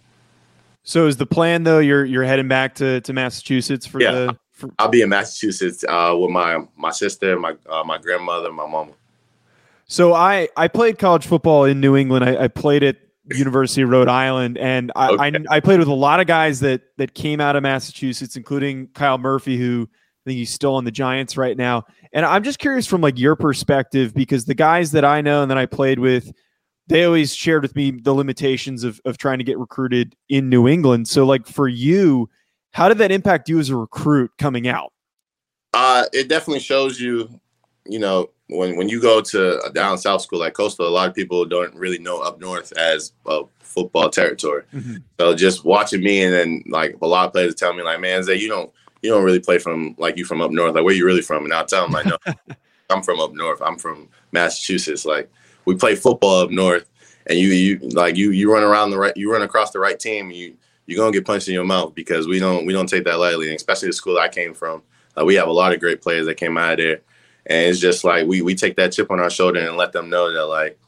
So 0.85 1.07
is 1.07 1.19
the 1.19 1.27
plan 1.27 1.65
though? 1.65 1.81
You're 1.81 2.05
you're 2.05 2.25
heading 2.25 2.49
back 2.49 2.77
to, 2.77 3.03
to 3.03 3.13
Massachusetts 3.13 3.87
for 3.87 4.01
yeah, 4.01 4.13
the. 4.13 4.39
For- 4.53 4.71
I'll 4.79 4.89
be 4.89 5.03
in 5.03 5.11
Massachusetts 5.11 5.85
uh, 5.87 6.17
with 6.19 6.31
my 6.31 6.65
my 6.77 6.91
sister, 6.91 7.39
my 7.39 7.57
uh, 7.69 7.85
my 7.85 7.99
grandmother, 7.99 8.51
my 8.51 8.67
mama. 8.67 8.93
So 9.87 10.15
I 10.15 10.49
I 10.57 10.69
played 10.69 10.99
college 10.99 11.27
football 11.27 11.65
in 11.65 11.81
New 11.81 11.95
England. 11.95 12.25
I, 12.25 12.45
I 12.45 12.49
played 12.49 12.83
it 12.83 13.08
University 13.37 13.83
of 13.83 13.91
Rhode 13.91 14.09
Island, 14.09 14.59
and 14.59 14.93
I, 14.97 15.11
okay. 15.11 15.39
I, 15.51 15.57
I 15.57 15.61
played 15.61 15.79
with 15.79 15.89
a 15.89 15.95
lot 15.95 16.21
of 16.21 16.27
guys 16.27 16.61
that 16.61 16.83
that 16.97 17.15
came 17.15 17.41
out 17.41 17.57
of 17.57 17.63
Massachusetts, 17.63 18.37
including 18.37 18.89
Kyle 18.89 19.19
Murphy, 19.19 19.57
who 19.57 19.89
I 19.91 20.31
think 20.31 20.39
he's 20.39 20.53
still 20.53 20.75
on 20.75 20.85
the 20.85 20.91
Giants 20.91 21.37
right 21.37 21.57
now. 21.57 21.85
And 22.13 22.25
I'm 22.25 22.43
just 22.43 22.59
curious 22.59 22.87
from 22.87 23.01
like 23.01 23.19
your 23.19 23.37
perspective 23.37 24.15
because 24.15 24.45
the 24.45 24.55
guys 24.55 24.93
that 24.93 25.05
I 25.05 25.21
know 25.21 25.43
and 25.43 25.51
that 25.51 25.59
I 25.59 25.67
played 25.67 25.99
with, 25.99 26.33
they 26.87 27.05
always 27.05 27.35
shared 27.35 27.63
with 27.63 27.77
me 27.77 27.91
the 27.91 28.15
limitations 28.15 28.85
of 28.85 29.01
of 29.05 29.19
trying 29.19 29.39
to 29.39 29.45
get 29.45 29.59
recruited 29.59 30.17
in 30.29 30.49
New 30.49 30.67
England. 30.67 31.09
So 31.09 31.27
like 31.27 31.47
for 31.47 31.69
you, 31.69 32.29
how 32.73 32.89
did 32.89 32.99
that 32.99 33.13
impact 33.13 33.49
you 33.49 33.59
as 33.59 33.71
a 33.71 33.77
recruit 33.77 34.31
coming 34.39 34.69
out? 34.69 34.93
Uh, 35.75 36.07
it 36.13 36.29
definitely 36.29 36.61
shows 36.61 37.01
you, 37.01 37.29
you 37.87 37.99
know, 37.99 38.31
when 38.49 38.77
when 38.77 38.89
you 38.89 39.01
go 39.01 39.21
to 39.21 39.61
a 39.63 39.71
down 39.71 39.99
south 39.99 40.23
school 40.23 40.39
like 40.39 40.55
Coastal, 40.55 40.89
a 40.89 40.91
lot 40.91 41.09
of 41.09 41.15
people 41.15 41.45
don't 41.45 41.75
really 41.75 41.99
know 41.99 42.21
up 42.21 42.41
north 42.41 42.73
as 42.73 43.13
a 43.27 43.43
football 43.61 44.09
territory. 44.09 44.65
Mm-hmm. 44.75 44.97
So 45.21 45.35
just 45.35 45.65
watching 45.65 46.03
me 46.03 46.23
and 46.23 46.33
then 46.33 46.63
like 46.67 46.97
a 47.01 47.07
lot 47.07 47.27
of 47.27 47.33
players 47.33 47.55
tell 47.55 47.75
me 47.75 47.83
like, 47.83 48.01
man, 48.01 48.23
Zay, 48.23 48.37
you 48.37 48.49
don't 48.49 48.73
you 49.03 49.11
don't 49.11 49.25
really 49.25 49.41
play 49.41 49.59
from 49.59 49.95
like 49.99 50.17
you 50.17 50.25
from 50.25 50.41
up 50.41 50.51
north. 50.51 50.75
Like 50.75 50.85
where 50.85 50.95
you 50.95 51.05
really 51.05 51.23
from? 51.23 51.45
And 51.45 51.53
I'll 51.53 51.67
tell 51.67 51.83
them 51.83 51.93
like, 51.93 52.07
no, 52.07 52.17
I'm 52.91 53.03
from 53.03 53.21
up 53.21 53.33
north. 53.35 53.61
I'm 53.63 53.79
from 53.79 54.09
Massachusetts. 54.33 55.05
Like 55.05 55.31
we 55.67 55.75
play 55.75 55.95
football 55.95 56.41
up 56.41 56.51
north, 56.51 56.89
and 57.27 57.39
you 57.39 57.49
you 57.49 57.79
like 57.91 58.17
you 58.17 58.31
you 58.31 58.53
run 58.53 58.63
around 58.63 58.91
the 58.91 58.99
right 58.99 59.17
you 59.17 59.31
run 59.31 59.43
across 59.43 59.73
the 59.73 59.79
right 59.79 59.99
team. 59.99 60.31
You 60.31 60.57
you're 60.87 60.99
gonna 60.99 61.13
get 61.13 61.27
punched 61.27 61.49
in 61.49 61.55
your 61.55 61.67
mouth 61.67 61.95
because 61.95 62.27
we 62.27 62.39
don't 62.39 62.65
we 62.65 62.73
don't 62.73 62.89
take 62.89 63.05
that 63.05 63.19
lightly, 63.19 63.49
and 63.49 63.57
especially 63.57 63.89
the 63.89 63.93
school 63.93 64.19
I 64.19 64.29
came 64.29 64.55
from. 64.55 64.83
Uh, 65.19 65.25
we 65.25 65.35
have 65.35 65.49
a 65.49 65.53
lot 65.53 65.75
of 65.75 65.81
great 65.81 66.01
players 66.01 66.27
that 66.27 66.37
came 66.37 66.57
out 66.57 66.73
of 66.73 66.79
there 66.79 67.01
and 67.49 67.67
it's 67.67 67.81
just 67.81 68.05
like 68.05 68.27
we 68.27 68.43
we 68.43 68.55
take 68.55 68.77
that 68.77 68.93
chip 68.93 69.11
on 69.11 69.21
our 69.21 69.31
shoulder 69.31 69.61
and 69.61 69.77
let 69.77 69.93
them 69.93 70.11
know 70.11 70.33
that 70.33 70.47
like 70.47 70.79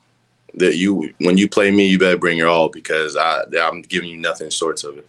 that 0.55 0.77
you 0.77 1.13
when 1.19 1.39
you 1.39 1.49
play 1.49 1.71
me, 1.71 1.87
you 1.87 1.99
better 1.99 2.19
bring 2.19 2.37
your 2.37 2.49
all 2.49 2.69
because 2.69 3.17
I 3.17 3.45
I'm 3.61 3.83
giving 3.83 4.11
you 4.11 4.19
nothing 4.19 4.51
short 4.51 4.83
of 4.85 4.99
it. 4.99 5.09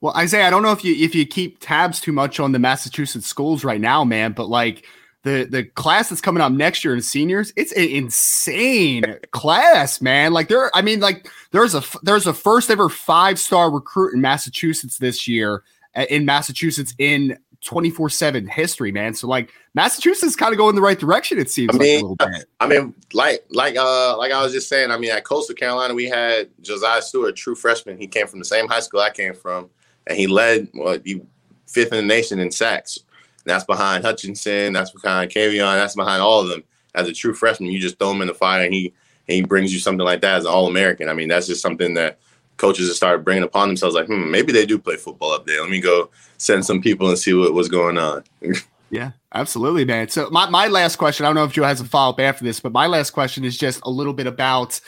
Well, 0.00 0.14
Isaiah, 0.16 0.46
I 0.46 0.50
don't 0.50 0.62
know 0.62 0.72
if 0.72 0.84
you 0.84 0.94
if 0.94 1.14
you 1.14 1.26
keep 1.26 1.58
tabs 1.60 2.00
too 2.00 2.12
much 2.12 2.38
on 2.38 2.52
the 2.52 2.58
Massachusetts 2.58 3.26
schools 3.26 3.64
right 3.64 3.80
now, 3.80 4.04
man, 4.04 4.32
but 4.32 4.48
like 4.48 4.84
the 5.24 5.44
the 5.50 5.64
class 5.64 6.08
that's 6.08 6.20
coming 6.20 6.40
up 6.40 6.52
next 6.52 6.84
year 6.84 6.94
in 6.94 7.02
seniors, 7.02 7.52
it's 7.56 7.72
an 7.72 7.88
insane 7.88 9.16
class, 9.32 10.00
man. 10.00 10.32
Like 10.32 10.48
there, 10.48 10.70
I 10.76 10.82
mean, 10.82 11.00
like 11.00 11.28
there's 11.50 11.74
a 11.74 11.82
there's 12.02 12.28
a 12.28 12.32
first 12.32 12.70
ever 12.70 12.88
five 12.88 13.40
star 13.40 13.72
recruit 13.72 14.14
in 14.14 14.20
Massachusetts 14.20 14.98
this 14.98 15.26
year 15.26 15.64
uh, 15.96 16.06
in 16.08 16.24
Massachusetts 16.24 16.94
in 16.98 17.36
24 17.64 18.08
7 18.08 18.46
history, 18.46 18.92
man. 18.92 19.14
So 19.14 19.26
like 19.26 19.50
Massachusetts 19.74 20.36
kind 20.36 20.52
of 20.52 20.58
going 20.58 20.74
the 20.74 20.80
right 20.80 20.98
direction, 20.98 21.38
it 21.38 21.50
seems 21.50 21.74
I 21.74 21.78
mean, 21.78 21.94
like 21.94 22.02
a 22.02 22.06
little 22.06 22.16
bit. 22.16 22.48
I 22.60 22.66
mean, 22.66 22.94
like 23.12 23.44
like 23.50 23.76
uh 23.76 24.16
like 24.16 24.32
I 24.32 24.42
was 24.42 24.52
just 24.52 24.68
saying, 24.68 24.90
I 24.90 24.98
mean, 24.98 25.10
at 25.10 25.24
Coastal 25.24 25.54
Carolina, 25.54 25.94
we 25.94 26.06
had 26.06 26.48
Josiah 26.60 27.02
Stewart, 27.02 27.36
true 27.36 27.54
freshman. 27.54 27.98
He 27.98 28.06
came 28.06 28.26
from 28.26 28.38
the 28.38 28.44
same 28.44 28.68
high 28.68 28.80
school 28.80 29.00
I 29.00 29.10
came 29.10 29.34
from, 29.34 29.68
and 30.06 30.16
he 30.16 30.26
led 30.26 30.68
well, 30.72 30.98
he 31.04 31.20
fifth 31.66 31.92
in 31.92 31.98
the 31.98 32.14
nation 32.14 32.38
in 32.38 32.50
sacks. 32.50 32.96
And 32.96 33.50
that's 33.54 33.64
behind 33.64 34.04
Hutchinson, 34.04 34.72
that's 34.72 34.90
behind 34.90 35.30
Kayvon, 35.30 35.74
that's 35.74 35.96
behind 35.96 36.22
all 36.22 36.40
of 36.40 36.48
them. 36.48 36.62
As 36.94 37.08
a 37.08 37.12
true 37.12 37.34
freshman, 37.34 37.70
you 37.70 37.78
just 37.78 37.98
throw 37.98 38.10
him 38.10 38.22
in 38.22 38.28
the 38.28 38.34
fire 38.34 38.64
and 38.64 38.72
he 38.72 38.92
and 39.28 39.34
he 39.34 39.42
brings 39.42 39.72
you 39.72 39.78
something 39.78 40.04
like 40.04 40.22
that 40.22 40.36
as 40.38 40.44
an 40.44 40.50
All 40.50 40.66
American. 40.66 41.08
I 41.08 41.12
mean, 41.12 41.28
that's 41.28 41.46
just 41.46 41.60
something 41.60 41.94
that 41.94 42.18
coaches 42.58 42.88
have 42.88 42.96
started 42.96 43.24
bringing 43.24 43.44
upon 43.44 43.68
themselves 43.68 43.94
like, 43.94 44.06
hmm, 44.06 44.30
maybe 44.30 44.52
they 44.52 44.66
do 44.66 44.78
play 44.78 44.96
football 44.96 45.32
up 45.32 45.46
there. 45.46 45.60
Let 45.60 45.70
me 45.70 45.80
go 45.80 46.10
send 46.36 46.66
some 46.66 46.82
people 46.82 47.08
and 47.08 47.18
see 47.18 47.32
what, 47.32 47.54
was 47.54 47.68
going 47.68 47.96
on. 47.96 48.24
yeah, 48.90 49.12
absolutely, 49.32 49.84
man. 49.84 50.08
So 50.08 50.28
my, 50.30 50.48
my 50.50 50.66
last 50.66 50.96
question, 50.96 51.24
I 51.24 51.30
don't 51.30 51.36
know 51.36 51.44
if 51.44 51.52
Joe 51.52 51.64
has 51.64 51.80
a 51.80 51.84
follow 51.84 52.12
up 52.12 52.20
after 52.20 52.44
this, 52.44 52.60
but 52.60 52.72
my 52.72 52.86
last 52.86 53.12
question 53.12 53.44
is 53.44 53.56
just 53.56 53.80
a 53.84 53.90
little 53.90 54.12
bit 54.12 54.26
about 54.26 54.80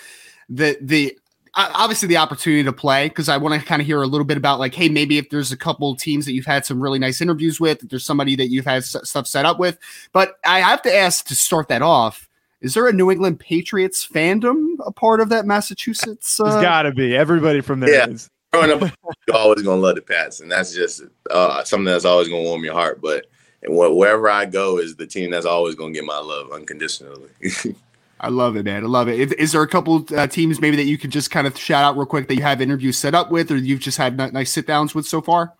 the 0.48 0.76
the 0.80 1.16
obviously 1.54 2.06
the 2.06 2.16
opportunity 2.16 2.62
to 2.62 2.72
play 2.72 3.09
because 3.09 3.28
I 3.28 3.37
want 3.37 3.61
to 3.61 3.66
kind 3.66 3.80
of 3.80 3.87
hear 3.87 4.02
a 4.02 4.06
little 4.06 4.24
bit 4.24 4.37
about 4.37 4.61
like, 4.61 4.74
hey, 4.74 4.88
maybe 4.88 5.18
if 5.18 5.30
there's 5.30 5.52
a 5.52 5.56
couple 5.56 5.94
teams 5.96 6.24
that 6.26 6.33
you've 6.33 6.46
had 6.46 6.64
some 6.64 6.80
really 6.80 6.98
nice 6.98 7.20
interviews 7.20 7.61
with, 7.61 7.83
if 7.83 7.88
there's 7.88 8.04
somebody 8.04 8.37
that 8.37 8.48
you've 8.48 8.64
had 8.64 8.85
stuff 8.85 9.26
set 9.26 9.44
up 9.44 9.59
with. 9.59 9.78
But 10.12 10.37
I 10.44 10.61
have 10.61 10.83
to 10.83 10.94
ask 10.94 11.26
to 11.26 11.35
start 11.35 11.68
that 11.68 11.83
off 11.83 12.28
is 12.61 12.75
there 12.75 12.87
a 12.87 12.92
New 12.92 13.11
England 13.11 13.40
Patriots 13.40 14.07
fandom 14.07 14.75
a 14.85 14.92
part 14.92 15.20
of 15.20 15.29
that 15.31 15.46
Massachusetts? 15.46 16.38
Uh... 16.38 16.51
There's 16.51 16.62
got 16.62 16.83
to 16.83 16.92
be. 16.92 17.16
Everybody 17.16 17.61
from 17.61 17.81
there 17.81 17.92
yeah. 17.92 18.09
is. 18.09 18.29
Growing 18.53 18.70
up, 18.73 18.81
you're 19.29 19.37
always 19.37 19.62
gonna 19.62 19.81
love 19.81 19.94
the 19.94 20.03
Pats, 20.03 20.40
and 20.40 20.51
that's 20.51 20.75
just 20.75 21.03
uh, 21.31 21.62
something 21.62 21.85
that's 21.85 22.05
always 22.05 22.27
gonna 22.27 22.42
warm 22.42 22.64
your 22.64 22.75
heart. 22.75 23.01
But 23.01 23.27
and 23.62 23.77
wherever 23.77 24.29
I 24.29 24.44
go 24.44 24.79
is 24.79 24.96
the 24.96 25.07
team 25.07 25.31
that's 25.31 25.46
always 25.46 25.77
gonna 25.77 25.92
get 25.92 26.05
my 26.05 26.18
love 26.18 26.51
unconditionally. 26.51 27.31
I 28.23 28.29
love 28.29 28.57
it, 28.57 28.64
man. 28.64 28.85
I 28.85 28.87
love 28.87 29.09
it. 29.09 29.18
Is, 29.18 29.33
is 29.33 29.53
there 29.53 29.62
a 29.62 29.68
couple 29.68 30.05
uh, 30.14 30.27
teams 30.27 30.61
maybe 30.61 30.77
that 30.77 30.85
you 30.85 30.99
could 30.99 31.11
just 31.11 31.31
kind 31.31 31.46
of 31.46 31.57
shout 31.57 31.85
out 31.85 31.96
real 31.96 32.07
quick 32.07 32.29
that 32.29 32.35
you 32.35 32.42
have 32.42 32.61
interviews 32.61 32.99
set 32.99 33.14
up 33.14 33.31
with, 33.31 33.51
or 33.51 33.57
you've 33.57 33.81
just 33.81 33.96
had 33.96 34.16
nice 34.16 34.51
sit 34.51 34.66
downs 34.66 34.94
with 34.94 35.07
so 35.07 35.23
far? 35.23 35.55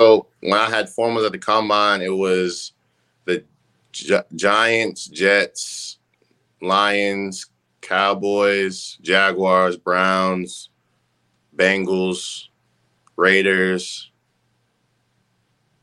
So 0.00 0.26
when 0.40 0.54
I 0.54 0.68
had 0.68 0.86
formals 0.86 1.26
at 1.26 1.32
the 1.32 1.38
combine, 1.38 2.02
it 2.02 2.14
was 2.14 2.72
the 3.24 3.42
Gi- 3.92 4.18
Giants, 4.36 5.06
Jets, 5.06 5.98
Lions, 6.64 7.46
Cowboys, 7.80 8.98
Jaguars, 9.02 9.76
Browns, 9.76 10.70
Bengals, 11.56 12.48
Raiders, 13.16 14.10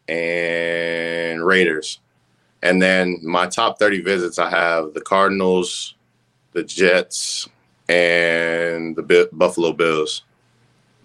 and 0.07 1.45
Raiders. 1.45 1.99
And 2.63 2.81
then 2.81 3.19
my 3.23 3.47
top 3.47 3.79
30 3.79 4.01
visits, 4.01 4.37
I 4.37 4.49
have 4.49 4.93
the 4.93 5.01
Cardinals, 5.01 5.95
the 6.51 6.63
Jets, 6.63 7.47
and 7.87 8.95
the 8.95 9.03
Bi- 9.03 9.29
Buffalo 9.31 9.73
Bills. 9.73 10.23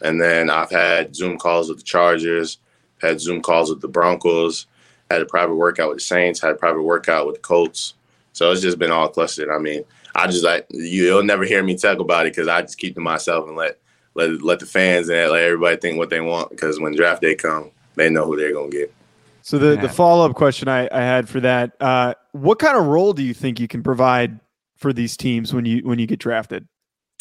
And 0.02 0.20
then 0.20 0.50
I've 0.50 0.70
had 0.70 1.16
Zoom 1.16 1.38
calls 1.38 1.68
with 1.68 1.78
the 1.78 1.84
Chargers, 1.84 2.58
had 3.00 3.20
Zoom 3.20 3.40
calls 3.40 3.70
with 3.70 3.80
the 3.80 3.88
Broncos, 3.88 4.66
had 5.10 5.22
a 5.22 5.26
private 5.26 5.54
workout 5.54 5.88
with 5.88 5.98
the 5.98 6.04
Saints, 6.04 6.40
had 6.40 6.52
a 6.52 6.56
private 6.56 6.82
workout 6.82 7.26
with 7.26 7.36
the 7.36 7.42
Colts. 7.42 7.94
So 8.36 8.50
it's 8.50 8.60
just 8.60 8.78
been 8.78 8.90
all 8.90 9.08
clustered. 9.08 9.48
I 9.48 9.56
mean, 9.56 9.82
I 10.14 10.26
just 10.26 10.44
like 10.44 10.66
you'll 10.68 11.24
never 11.24 11.44
hear 11.44 11.62
me 11.62 11.74
talk 11.74 12.00
about 12.00 12.26
it 12.26 12.34
because 12.34 12.48
I 12.48 12.60
just 12.60 12.76
keep 12.76 12.94
to 12.96 13.00
myself 13.00 13.48
and 13.48 13.56
let 13.56 13.78
let 14.14 14.42
let 14.42 14.60
the 14.60 14.66
fans 14.66 15.08
and 15.08 15.30
let 15.30 15.42
everybody 15.42 15.78
think 15.78 15.96
what 15.96 16.10
they 16.10 16.20
want. 16.20 16.50
Because 16.50 16.78
when 16.78 16.94
draft 16.94 17.22
day 17.22 17.34
come, 17.34 17.70
they 17.94 18.10
know 18.10 18.26
who 18.26 18.36
they're 18.36 18.52
gonna 18.52 18.68
get. 18.68 18.92
So 19.40 19.56
the, 19.58 19.76
the 19.76 19.88
follow 19.88 20.28
up 20.28 20.34
question 20.34 20.68
I, 20.68 20.86
I 20.92 21.00
had 21.00 21.30
for 21.30 21.40
that, 21.40 21.76
uh, 21.80 22.12
what 22.32 22.58
kind 22.58 22.76
of 22.76 22.86
role 22.86 23.14
do 23.14 23.22
you 23.22 23.32
think 23.32 23.58
you 23.58 23.68
can 23.68 23.82
provide 23.82 24.38
for 24.76 24.92
these 24.92 25.16
teams 25.16 25.54
when 25.54 25.64
you 25.64 25.78
when 25.78 25.98
you 25.98 26.06
get 26.06 26.18
drafted? 26.18 26.68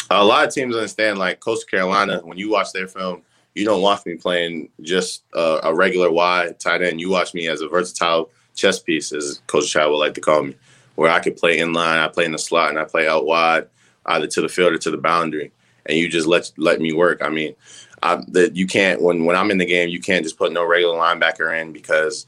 a 0.10 0.24
lot 0.24 0.48
of 0.48 0.54
teams 0.54 0.76
understand 0.76 1.18
like 1.18 1.40
Coastal 1.40 1.68
Carolina 1.68 2.20
when 2.24 2.38
you 2.38 2.52
watch 2.52 2.72
their 2.74 2.88
film 2.88 3.22
you 3.54 3.64
don't 3.64 3.82
watch 3.82 4.06
me 4.06 4.16
playing 4.16 4.70
just 4.82 5.24
uh, 5.34 5.62
a 5.64 5.74
regular 5.74 6.12
wide 6.12 6.60
tight 6.60 6.82
end 6.82 7.00
you 7.00 7.10
watch 7.10 7.34
me 7.34 7.48
as 7.48 7.62
a 7.62 7.68
versatile 7.68 8.30
chess 8.54 8.80
piece 8.80 9.12
as 9.12 9.42
coach 9.48 9.72
Chad 9.72 9.90
would 9.90 9.98
like 9.98 10.14
to 10.14 10.22
call 10.22 10.44
me 10.44 10.56
where 10.96 11.12
I 11.12 11.20
could 11.20 11.38
play 11.38 11.60
in 11.60 11.74
line 11.74 12.00
I 12.00 12.08
play 12.08 12.26
in 12.26 12.32
the 12.32 12.38
slot 12.38 12.70
and 12.70 12.80
I 12.80 12.86
play 12.86 13.08
out 13.08 13.26
wide 13.26 13.68
either 14.06 14.28
to 14.28 14.42
the 14.42 14.50
field 14.50 14.74
or 14.74 14.78
to 14.80 14.92
the 14.92 14.98
boundary. 14.98 15.52
And 15.86 15.98
you 15.98 16.10
just 16.10 16.28
let 16.28 16.52
let 16.58 16.80
me 16.82 16.94
work. 16.94 17.22
I 17.22 17.30
mean 17.30 17.56
I, 18.04 18.24
that 18.30 18.56
you 18.56 18.68
can't 18.68 19.02
when 19.02 19.26
when 19.26 19.36
I'm 19.36 19.52
in 19.52 19.58
the 19.58 19.66
game 19.66 19.90
you 19.90 20.00
can't 20.00 20.24
just 20.24 20.38
put 20.38 20.52
no 20.52 20.66
regular 20.66 20.98
linebacker 20.98 21.60
in 21.62 21.72
because 21.74 22.26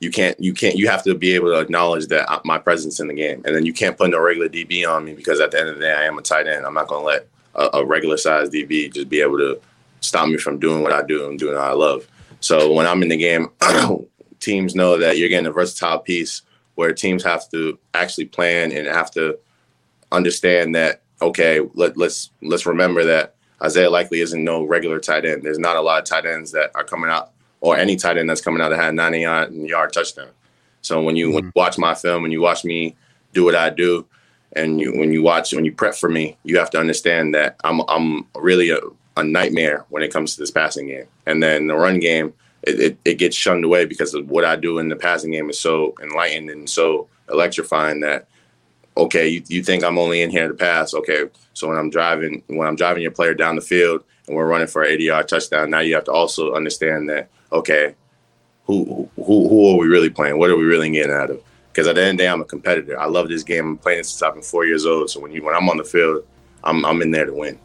you 0.00 0.10
can't 0.10 0.38
you 0.40 0.52
can't 0.52 0.76
you 0.76 0.88
have 0.88 1.02
to 1.04 1.14
be 1.14 1.34
able 1.34 1.48
to 1.48 1.58
acknowledge 1.58 2.06
that 2.08 2.30
I- 2.30 2.40
my 2.44 2.58
presence 2.58 3.00
in 3.00 3.08
the 3.08 3.14
game. 3.14 3.42
And 3.44 3.54
then 3.54 3.66
you 3.66 3.72
can't 3.72 3.96
put 3.96 4.10
no 4.10 4.20
regular 4.20 4.48
db 4.48 4.88
on 4.88 5.04
me 5.04 5.14
because 5.14 5.40
at 5.40 5.50
the 5.50 5.60
end 5.60 5.68
of 5.68 5.76
the 5.76 5.82
day 5.82 5.92
i 5.92 6.04
am 6.04 6.18
a 6.18 6.22
tight 6.22 6.46
end. 6.46 6.66
I'm 6.66 6.74
not 6.74 6.88
to 6.88 6.98
let 6.98 7.26
a, 7.54 7.78
a 7.78 7.84
regular 7.84 8.16
size 8.16 8.48
db 8.50 8.92
just 8.92 9.08
be 9.08 9.20
able 9.20 9.38
to 9.38 9.60
stop 10.00 10.28
me 10.28 10.36
from 10.36 10.58
doing 10.58 10.82
what 10.82 10.92
i 10.92 11.02
do 11.02 11.28
and 11.28 11.38
doing 11.38 11.54
what 11.54 11.64
i 11.64 11.72
love. 11.72 12.06
So 12.40 12.72
when 12.72 12.86
i'm 12.86 13.02
in 13.02 13.08
the 13.08 13.16
game 13.16 13.48
teams 14.40 14.74
know 14.74 14.98
that 14.98 15.18
you're 15.18 15.28
getting 15.28 15.46
a 15.46 15.52
versatile 15.52 15.98
piece 15.98 16.42
where 16.78 16.92
teams 16.92 17.24
have 17.24 17.48
to 17.50 17.78
actually 17.94 18.24
plan 18.24 18.72
and 18.72 18.86
have 18.86 19.10
to 19.10 19.38
understand 20.12 20.74
that 20.74 21.02
okay 21.20 21.60
let, 21.74 21.96
let's 21.96 22.30
let's 22.40 22.66
remember 22.66 23.04
that 23.04 23.34
isaiah 23.62 23.90
likely 23.90 24.20
isn't 24.20 24.44
no 24.44 24.62
regular 24.62 25.00
tight 25.00 25.24
end 25.24 25.42
there's 25.42 25.58
not 25.58 25.76
a 25.76 25.80
lot 25.80 25.98
of 25.98 26.04
tight 26.04 26.24
ends 26.24 26.52
that 26.52 26.70
are 26.74 26.84
coming 26.84 27.10
out 27.10 27.32
or 27.60 27.76
any 27.76 27.96
tight 27.96 28.16
end 28.18 28.28
that's 28.28 28.40
coming 28.40 28.60
out 28.60 28.70
that 28.70 28.78
had 28.78 28.94
90 28.94 29.20
yard, 29.20 29.54
yard 29.54 29.92
touchdown. 29.92 30.28
So 30.82 31.02
when 31.02 31.16
you, 31.16 31.30
when 31.30 31.38
mm-hmm. 31.38 31.46
you 31.46 31.52
watch 31.56 31.78
my 31.78 31.94
film, 31.94 32.24
and 32.24 32.32
you 32.32 32.40
watch 32.40 32.64
me 32.64 32.96
do 33.32 33.44
what 33.44 33.54
I 33.54 33.70
do, 33.70 34.06
and 34.52 34.80
you, 34.80 34.96
when 34.96 35.12
you 35.12 35.22
watch 35.22 35.52
when 35.52 35.64
you 35.64 35.72
prep 35.72 35.94
for 35.94 36.08
me, 36.08 36.36
you 36.42 36.58
have 36.58 36.70
to 36.70 36.78
understand 36.78 37.34
that 37.34 37.56
I'm 37.64 37.82
I'm 37.88 38.26
really 38.34 38.70
a, 38.70 38.78
a 39.16 39.22
nightmare 39.22 39.84
when 39.90 40.02
it 40.02 40.12
comes 40.12 40.34
to 40.34 40.40
this 40.40 40.50
passing 40.50 40.86
game. 40.86 41.04
And 41.26 41.42
then 41.42 41.66
the 41.66 41.74
run 41.74 42.00
game, 42.00 42.32
it, 42.68 42.80
it, 42.80 42.98
it 43.04 43.14
gets 43.14 43.36
shunned 43.36 43.64
away 43.64 43.84
because 43.86 44.14
of 44.14 44.28
what 44.28 44.44
I 44.44 44.56
do 44.56 44.78
in 44.78 44.88
the 44.88 44.96
passing 44.96 45.32
game 45.32 45.50
is 45.50 45.58
so 45.58 45.94
enlightened 46.02 46.50
and 46.50 46.68
so 46.68 47.08
electrifying 47.28 48.00
that 48.00 48.28
okay, 48.96 49.28
you, 49.28 49.42
you 49.46 49.62
think 49.62 49.84
I'm 49.84 49.96
only 49.96 50.22
in 50.22 50.30
here 50.30 50.48
to 50.48 50.54
pass. 50.54 50.92
Okay. 50.92 51.24
So 51.54 51.68
when 51.68 51.78
I'm 51.78 51.90
driving 51.90 52.42
when 52.48 52.66
I'm 52.66 52.76
driving 52.76 53.02
your 53.02 53.12
player 53.12 53.34
down 53.34 53.56
the 53.56 53.62
field 53.62 54.02
and 54.26 54.36
we're 54.36 54.46
running 54.46 54.66
for 54.66 54.82
an 54.82 54.90
80 54.90 55.04
yard 55.04 55.28
touchdown, 55.28 55.70
now 55.70 55.80
you 55.80 55.94
have 55.94 56.04
to 56.04 56.12
also 56.12 56.54
understand 56.54 57.08
that 57.08 57.28
okay, 57.52 57.94
who 58.64 59.08
who 59.16 59.48
who 59.48 59.72
are 59.72 59.78
we 59.78 59.86
really 59.86 60.10
playing? 60.10 60.38
What 60.38 60.50
are 60.50 60.56
we 60.56 60.64
really 60.64 60.90
getting 60.90 61.12
out 61.12 61.30
of? 61.30 61.42
Because 61.72 61.86
at 61.86 61.94
the 61.94 62.02
end 62.02 62.12
of 62.12 62.16
the 62.18 62.24
day, 62.24 62.28
I'm 62.28 62.40
a 62.40 62.44
competitor. 62.44 62.98
I 62.98 63.06
love 63.06 63.28
this 63.28 63.44
game. 63.44 63.66
I'm 63.66 63.78
playing 63.78 64.00
it 64.00 64.06
since 64.06 64.20
I've 64.22 64.34
been 64.34 64.42
four 64.42 64.66
years 64.66 64.84
old. 64.84 65.10
So 65.10 65.20
when 65.20 65.32
you 65.32 65.42
when 65.42 65.54
I'm 65.54 65.68
on 65.68 65.76
the 65.76 65.84
field, 65.84 66.24
I'm 66.64 66.84
I'm 66.84 67.00
in 67.02 67.10
there 67.10 67.26
to 67.26 67.32
win. 67.32 67.58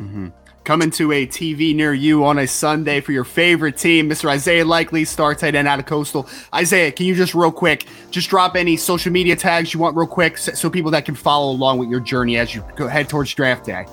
Mm-hmm. 0.00 0.28
Coming 0.64 0.92
to 0.92 1.10
a 1.10 1.26
TV 1.26 1.74
near 1.74 1.92
you 1.92 2.24
on 2.24 2.38
a 2.38 2.46
Sunday 2.46 3.00
for 3.00 3.10
your 3.10 3.24
favorite 3.24 3.76
team, 3.76 4.08
Mr. 4.08 4.28
Isaiah 4.28 4.64
Likely, 4.64 5.04
star 5.04 5.34
tight 5.34 5.56
end 5.56 5.66
out 5.66 5.80
of 5.80 5.86
Coastal. 5.86 6.28
Isaiah, 6.54 6.92
can 6.92 7.06
you 7.06 7.16
just 7.16 7.34
real 7.34 7.50
quick, 7.50 7.86
just 8.12 8.30
drop 8.30 8.54
any 8.54 8.76
social 8.76 9.10
media 9.10 9.34
tags 9.34 9.74
you 9.74 9.80
want 9.80 9.96
real 9.96 10.06
quick 10.06 10.38
so, 10.38 10.70
people 10.70 10.92
that 10.92 11.04
can 11.04 11.16
follow 11.16 11.50
along 11.50 11.78
with 11.78 11.88
your 11.88 11.98
journey 11.98 12.36
as 12.38 12.54
you 12.54 12.64
go 12.76 12.86
head 12.86 13.08
towards 13.08 13.34
draft 13.34 13.66
day? 13.66 13.86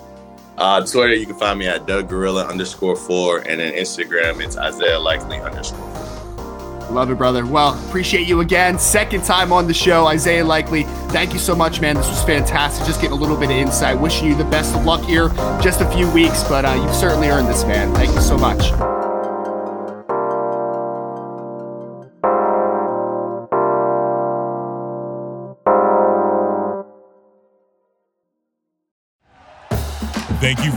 Uh, 0.58 0.86
Twitter, 0.86 1.14
you 1.14 1.26
can 1.26 1.34
find 1.34 1.58
me 1.58 1.66
at 1.66 1.88
Doug 1.88 2.08
Gorilla 2.08 2.46
underscore 2.46 2.94
four, 2.94 3.38
and 3.38 3.58
then 3.58 3.74
Instagram, 3.74 4.40
it's 4.40 4.56
Isaiah 4.56 5.00
Likely 5.00 5.40
underscore. 5.40 6.09
Love 6.90 7.10
it, 7.10 7.18
brother. 7.18 7.46
Well, 7.46 7.78
appreciate 7.88 8.26
you 8.26 8.40
again. 8.40 8.78
Second 8.78 9.24
time 9.24 9.52
on 9.52 9.66
the 9.66 9.74
show, 9.74 10.06
Isaiah 10.06 10.44
Likely. 10.44 10.84
Thank 11.10 11.32
you 11.32 11.38
so 11.38 11.54
much, 11.54 11.80
man. 11.80 11.96
This 11.96 12.08
was 12.08 12.22
fantastic. 12.24 12.86
Just 12.86 13.00
getting 13.00 13.16
a 13.16 13.20
little 13.20 13.36
bit 13.36 13.50
of 13.50 13.56
insight. 13.56 13.98
Wishing 13.98 14.26
you 14.28 14.34
the 14.34 14.44
best 14.44 14.74
of 14.74 14.84
luck 14.84 15.02
here. 15.02 15.28
Just 15.62 15.80
a 15.80 15.90
few 15.92 16.10
weeks, 16.10 16.42
but 16.44 16.64
uh, 16.64 16.72
you've 16.74 16.94
certainly 16.94 17.28
earned 17.28 17.48
this, 17.48 17.64
man. 17.64 17.94
Thank 17.94 18.14
you 18.14 18.20
so 18.20 18.36
much. 18.36 18.89